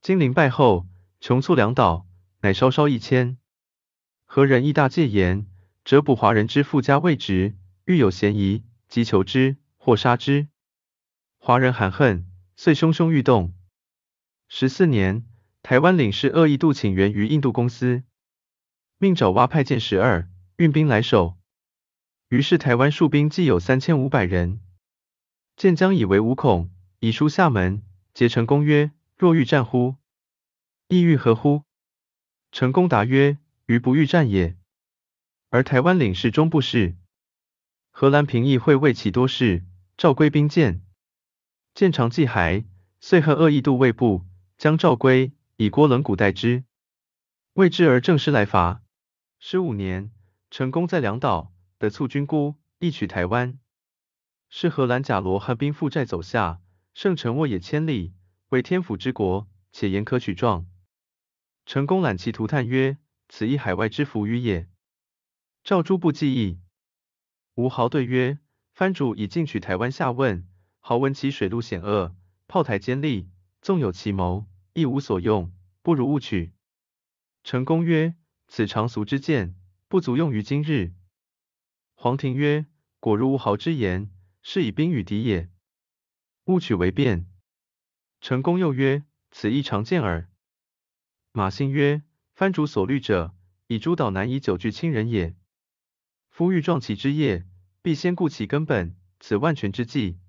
[0.01, 0.87] 金陵败后，
[1.19, 2.07] 穷促粮岛，
[2.39, 3.37] 乃稍稍一千。
[4.23, 5.45] 何人亦大戒严，
[5.83, 7.57] 折捕华人之富家位职。
[7.85, 10.47] 欲有嫌疑，即求之，或杀之。
[11.37, 12.25] 华人含恨，
[12.55, 13.53] 遂汹汹欲动。
[14.47, 15.23] 十四年，
[15.61, 18.03] 台湾领事恶意度请援于印度公司，
[18.97, 20.27] 命爪哇派舰十二，
[20.57, 21.37] 运兵来守。
[22.29, 24.61] 于是台湾戍兵计有三千五百人。
[25.55, 27.83] 建将以为无恐，以书厦门，
[28.15, 29.97] 结成公曰：若欲战乎？
[30.87, 31.61] 意欲何乎？
[32.51, 34.57] 成功答曰：余不欲战也。
[35.51, 36.95] 而台湾领事终不事。
[37.97, 39.63] 荷兰平议会为其多事，
[39.95, 40.81] 召归兵谏。
[41.73, 42.65] 见长记骸，
[42.99, 44.25] 遂恨恶意度未部，
[44.57, 46.65] 将召归，以郭冷古代之。
[47.53, 48.83] 未知而正师来伐。
[49.39, 50.11] 十五年，
[50.51, 53.57] 成功在两岛得促军孤，一取台湾。
[54.49, 56.59] 是荷兰甲罗汉兵负债走下，
[56.93, 58.13] 圣城沃野千里，
[58.49, 60.67] 为天府之国，且言可取状。
[61.65, 62.97] 成功览其图叹曰：
[63.29, 64.67] 此一海外之福于也。
[65.63, 66.59] 赵诸不记忆。
[67.55, 68.37] 吴豪对曰
[68.75, 70.45] ：“藩主已进取台湾下问，
[70.81, 72.13] 豪闻其水路险恶，
[72.47, 73.29] 炮台坚利，
[73.61, 76.51] 纵有奇谋，亦无所用，不如勿取。”
[77.45, 78.15] 成功曰
[78.49, 79.55] ：“此常俗之见，
[79.87, 80.91] 不足用于今日。”
[81.95, 82.65] 黄庭曰
[82.99, 85.49] ：“果如吴豪之言，是以兵与敌也。
[86.47, 87.25] 勿取为变。”
[88.19, 90.29] 成功又曰：“此亦常见耳。”
[91.31, 92.03] 马信曰
[92.35, 93.33] ：“藩主所虑者，
[93.67, 95.37] 以诸岛难以久聚亲人也。”
[96.35, 97.45] 夫欲壮其之业，
[97.81, 100.19] 必先固其根本，此万全之计。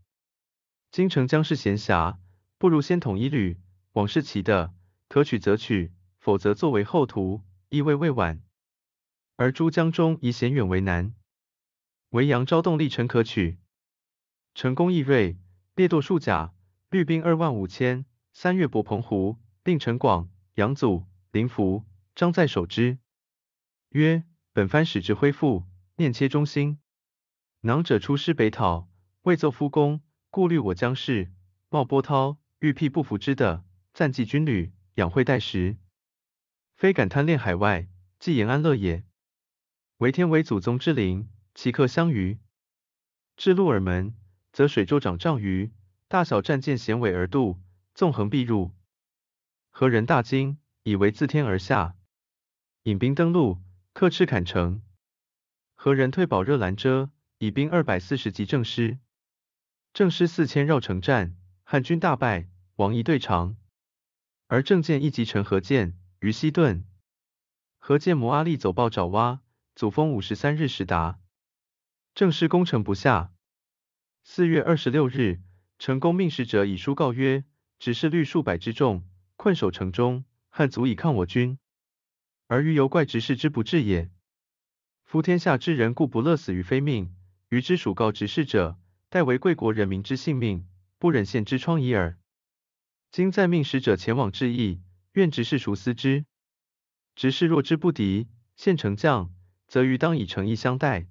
[0.92, 2.18] 京城将是闲暇，
[2.58, 3.58] 不如先统一旅，
[3.94, 4.72] 往视其的，
[5.08, 8.40] 可取则取，否则作为后图，亦未未晚。
[9.34, 11.12] 而诸江中以险远为难，
[12.10, 13.58] 维扬昭动力臣可取。
[14.54, 15.36] 成功易锐，
[15.74, 16.54] 列舵数甲，
[16.88, 18.06] 律兵二万五千。
[18.32, 21.84] 三月博澎湖，令陈广、杨祖、林福、
[22.14, 22.98] 张在守之，
[23.88, 25.64] 曰：本番使之恢复。
[25.98, 26.78] 念切忠心，
[27.62, 28.86] 囊者出师北讨，
[29.22, 31.32] 未奏夫公，顾虑我将士。
[31.70, 35.78] 冒波涛，欲辟不服之的，暂记军旅，养晦待时。
[36.76, 37.88] 非敢贪恋海外，
[38.18, 39.04] 既延安乐也。
[39.96, 42.38] 为天为祖宗之灵，其客相与。
[43.38, 44.14] 至鹿耳门，
[44.52, 45.72] 则水舟长丈余，
[46.08, 47.58] 大小战舰衔尾而渡，
[47.94, 48.72] 纵横必入。
[49.70, 51.96] 何人大惊，以为自天而下，
[52.82, 53.62] 引兵登陆，
[53.94, 54.82] 克赤坎城。
[55.86, 58.98] 何人退保热兰遮，以兵二百四十级正师，
[59.94, 63.56] 正师四千绕城战，汉军大败，王仪退长。
[64.48, 66.84] 而正建一级陈何健于西顿，
[67.78, 69.42] 何健摩阿力走报爪哇，
[69.76, 71.20] 祖封五十三日时达。
[72.16, 73.32] 正师攻城不下，
[74.24, 75.40] 四月二十六日，
[75.78, 77.44] 成功命使者以书告曰：
[77.78, 81.60] 执事率数百之众，困守城中，汉足以抗我军。
[82.48, 84.10] 而余犹怪执事之不至也。
[85.06, 87.14] 夫天下之人固不乐死于非命，
[87.48, 88.76] 余之属告执事者，
[89.08, 90.66] 待为贵国人民之性命，
[90.98, 92.18] 不忍献之疮矣耳。
[93.12, 94.82] 今再命使者前往致意，
[95.12, 96.26] 愿执事孰思之？
[97.14, 98.26] 执事若之不敌，
[98.56, 99.32] 献城将，
[99.68, 101.06] 则余当以诚意相待；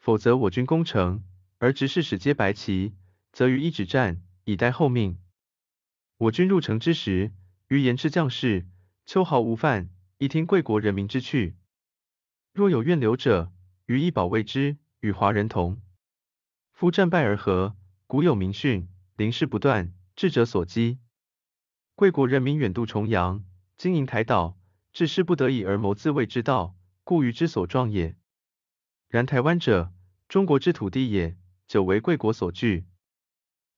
[0.00, 1.22] 否则我军攻城，
[1.58, 2.96] 而执事使皆白旗，
[3.30, 5.16] 则余一指战，以待后命。
[6.16, 7.32] 我军入城之时，
[7.68, 8.66] 余言之将士，
[9.06, 11.54] 秋毫无犯，以听贵国人民之去。
[12.52, 13.52] 若有愿留者，
[13.86, 15.80] 余亦保卫之，与华人同。
[16.72, 17.76] 夫战败而和，
[18.08, 20.98] 古有明训，临事不断，智者所积。
[21.94, 23.44] 贵国人民远渡重洋，
[23.76, 24.58] 经营台岛，
[24.92, 28.16] 致师不得已而谋自卫之道，故余之所壮也。
[29.08, 29.92] 然台湾者，
[30.28, 31.36] 中国之土地也，
[31.68, 32.86] 久为贵国所据。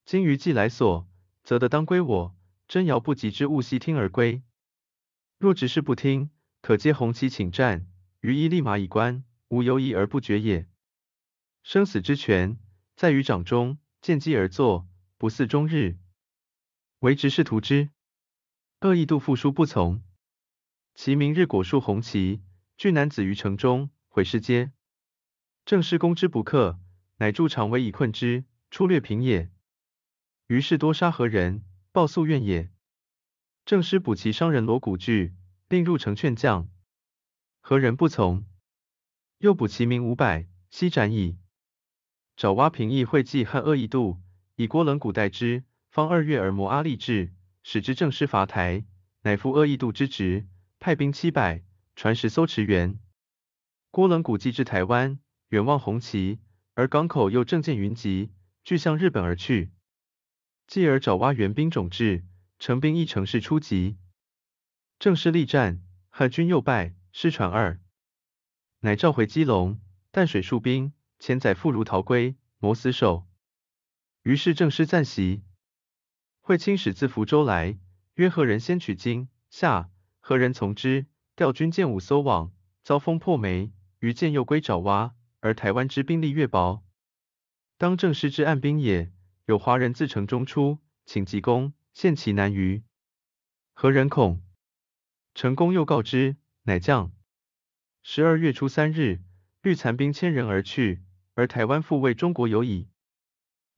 [0.07, 1.07] 今于既来所，
[1.45, 4.43] 则得当归我，真遥不及之物悉听而归。
[5.39, 6.31] 若执事不听，
[6.63, 7.87] 可接红旗请战。
[8.23, 10.69] 余一立马以观，无犹疑而不决也。
[11.65, 12.57] 生死之权，
[12.95, 15.99] 在于掌中，见机而作，不似终日。
[17.01, 17.91] 唯执事图之，
[18.83, 20.05] 恶意度复书不从。
[20.95, 22.45] 其明日果树红旗，
[22.77, 24.71] 巨男子于城中，毁世皆。
[25.65, 26.79] 正师攻之不克，
[27.17, 29.51] 乃助长威以困之，出略平也。
[30.47, 32.71] 于是多杀何人，报宿怨也。
[33.65, 35.35] 正师补其伤人锣鼓具，
[35.69, 36.69] 令入城劝将。
[37.65, 38.45] 何人不从？
[39.39, 41.39] 又补其名五百，悉斩矣。
[42.37, 44.21] 爪哇平邑会稽和恶意度，
[44.57, 47.33] 以郭冷古代之，方二月而摩阿力至，
[47.63, 48.85] 使之正师伐台，
[49.21, 50.49] 乃复恶意度之职，
[50.81, 51.63] 派兵七百，
[51.95, 52.99] 传十艘驰援。
[53.93, 56.41] 郭冷古既至台湾，远望红旗，
[56.75, 58.33] 而港口又正见云集，
[58.65, 59.71] 俱向日本而去。
[60.67, 62.25] 继而爪哇援兵种至，
[62.59, 63.99] 成兵一城市初级，
[64.99, 66.97] 正式力战，汉军又败。
[67.15, 67.79] 失传二，
[68.81, 69.79] 乃召回基隆，
[70.11, 73.29] 淡水戍兵，千载妇孺逃归，谋死守。
[74.23, 75.43] 于是正师暂袭。
[76.41, 77.79] 会清使自福州来，
[78.15, 79.91] 约何人先取经，下
[80.21, 81.05] 何人从之，
[81.37, 82.51] 调军舰五艘往，
[82.83, 86.83] 遭风破没，余舰又归爪哇，而台湾之兵力越薄。
[87.77, 89.13] 当正师之暗兵也，
[89.45, 92.83] 有华人自城中出，请急攻，陷其难虞。
[93.75, 94.43] 何人恐？
[95.35, 96.37] 成功又告之。
[96.65, 97.13] 乃降。
[98.03, 99.21] 十二月初三日，
[99.63, 101.03] 率残兵千人而去，
[101.35, 102.89] 而台湾复为中国有矣。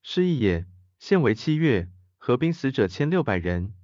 [0.03, 0.67] 是亦也。
[0.99, 3.75] 现为七月，合兵死者千六百人。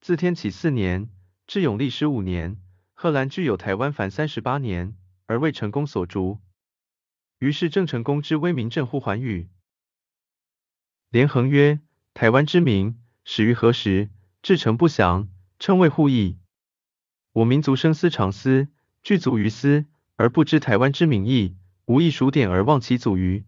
[0.00, 1.08] 自天启四年
[1.46, 2.60] 至永历十五年，
[2.92, 4.96] 贺兰具有台湾凡三十八年，
[5.26, 6.40] 而未成功所逐。
[7.38, 9.48] 于是郑成功之威名震乎寰宇。
[11.10, 11.80] 连横曰：
[12.14, 14.10] 台湾之名始于何时？
[14.42, 16.38] 至诚不详，称谓互议。
[17.34, 18.68] 我民族生思长思，
[19.02, 23.44] 具足于斯，而不知台湾之名义，无一数点而忘其祖于。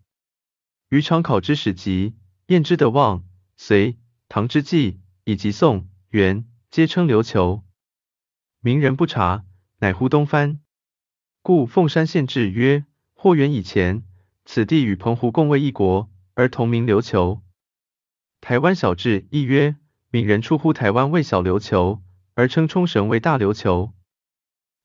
[0.88, 2.16] 于常考之史籍，
[2.48, 3.22] 验之得望，
[3.56, 3.96] 隋、
[4.28, 7.62] 唐之际，以及宋、元，皆称琉球。
[8.60, 9.44] 明人不察，
[9.78, 10.58] 乃呼东藩。
[11.40, 14.02] 故凤山县志曰：或元以前，
[14.44, 17.40] 此地与澎湖共为一国，而同名琉球。
[18.40, 19.76] 台湾小志亦曰：
[20.10, 22.02] 闽人出乎台湾为小琉球。
[22.36, 23.94] 而称冲绳为大琉球，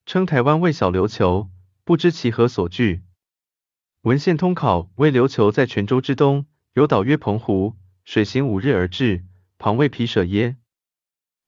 [0.05, 1.49] 称台湾为小琉球，
[1.83, 3.03] 不知其何所据。
[4.03, 7.75] 文献通考为琉球在泉州之东，有岛曰澎湖，
[8.05, 9.25] 水行五日而至，
[9.57, 10.55] 旁为皮舍耶。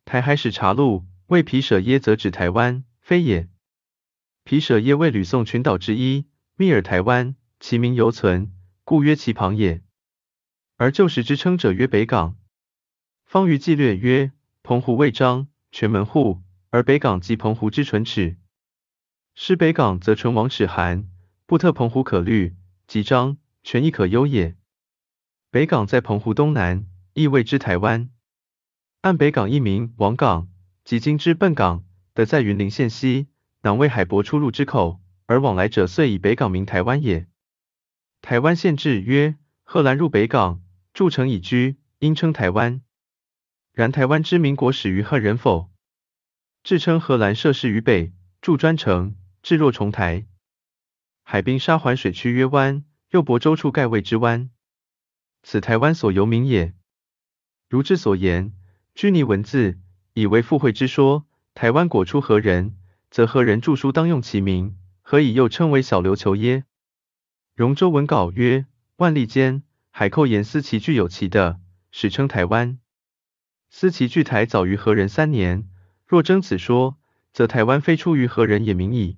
[0.04, 3.48] 台海史查录为皮舍耶，则指台湾，非也。
[4.44, 6.26] 皮舍耶为吕宋群岛之一，
[6.58, 8.52] 密尔台湾，其名犹存，
[8.84, 9.82] 故曰其旁也。
[10.76, 12.36] 而旧时之称者曰北港。
[13.24, 14.34] 方于纪略曰：
[14.64, 15.48] 澎湖未章。
[15.74, 18.38] 全门户，而北港即澎湖之唇齿。
[19.34, 21.10] 失北港，则唇亡齿寒，
[21.48, 22.56] 不特澎湖可虑，
[22.86, 24.56] 即张全亦可忧也。
[25.50, 28.12] 北港在澎湖东南，亦谓之台湾。
[29.02, 30.48] 按北港一名王港，
[30.86, 33.30] 即今之笨港，得在云林县西，
[33.64, 37.26] 南为海舶出入之口，而往来者遂以北港名台湾也。
[38.22, 40.62] 台湾县志曰：贺兰入北港，
[40.94, 42.84] 筑城以居，因称台湾。
[43.74, 45.72] 然台湾之民国始于赫人否？
[46.64, 50.28] 自称荷兰设市于北，筑专城，置若重台。
[51.24, 54.52] 海滨沙环水区曰湾，又亳州处盖谓之湾。
[55.42, 56.76] 此台湾所由名也。
[57.68, 58.54] 如之所言，
[58.94, 59.80] 居尼文字，
[60.14, 61.26] 以为附会之说。
[61.56, 62.78] 台湾果出何人，
[63.10, 66.66] 则何人著书当用其名，何以又称为小琉球耶？
[67.56, 68.68] 荣州文稿曰：
[68.98, 71.60] 万历间，海寇言思齐具有其的，
[71.90, 72.78] 史称台湾。
[73.76, 75.68] 思其据台早于何人三年，
[76.06, 77.00] 若争此说，
[77.34, 79.18] 则台湾非出于何人也明矣。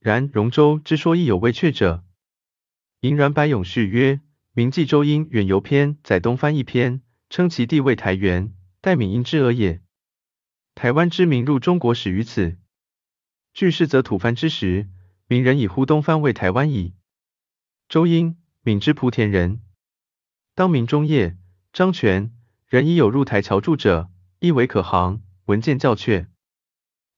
[0.00, 2.04] 然荣州之说亦有未确者。
[3.00, 4.20] 银阮百永续曰：
[4.52, 7.00] 明记周英远游篇载东番一篇，
[7.30, 8.52] 称其地为台原，
[8.82, 9.80] 待闽因之耳也。
[10.74, 12.58] 台湾之名入中国始于此。
[13.54, 14.90] 据是则吐蕃之时，
[15.26, 16.92] 明人以呼东番为台湾矣。
[17.88, 19.62] 周英，闽之莆田人。
[20.54, 21.38] 当明中叶，
[21.72, 22.30] 张权
[22.74, 24.10] 人已有入台侨住者，
[24.40, 26.26] 亦为可行，文见较确。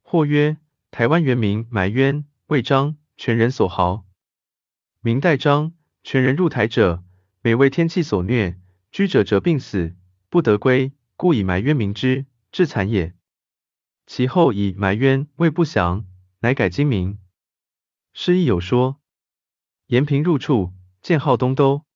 [0.03, 0.59] 或曰：
[0.91, 2.27] 台湾原名埋渊。
[2.49, 4.05] 为张全人所豪。
[5.01, 5.73] 明代张
[6.05, 7.03] 全人入台者，
[7.41, 8.61] 每为天气所虐，
[8.93, 9.97] 居者则病死，
[10.29, 13.15] 不得归，故以埋冤名之，至惨也。
[14.07, 16.05] 其后以埋冤为不祥，
[16.41, 17.19] 乃改今名。
[18.13, 19.01] 诗亦有说：
[19.87, 21.87] 延平入处，建号东都。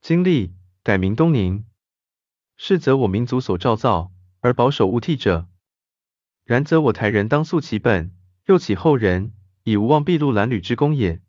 [0.00, 1.66] 经历改名东宁。
[2.56, 5.48] 是则我民族所造造，而保守勿替者。
[6.44, 8.12] 然则我台人当肃其本，
[8.46, 9.32] 又启后人。
[9.64, 11.20] 以无忘筚路蓝缕之功也。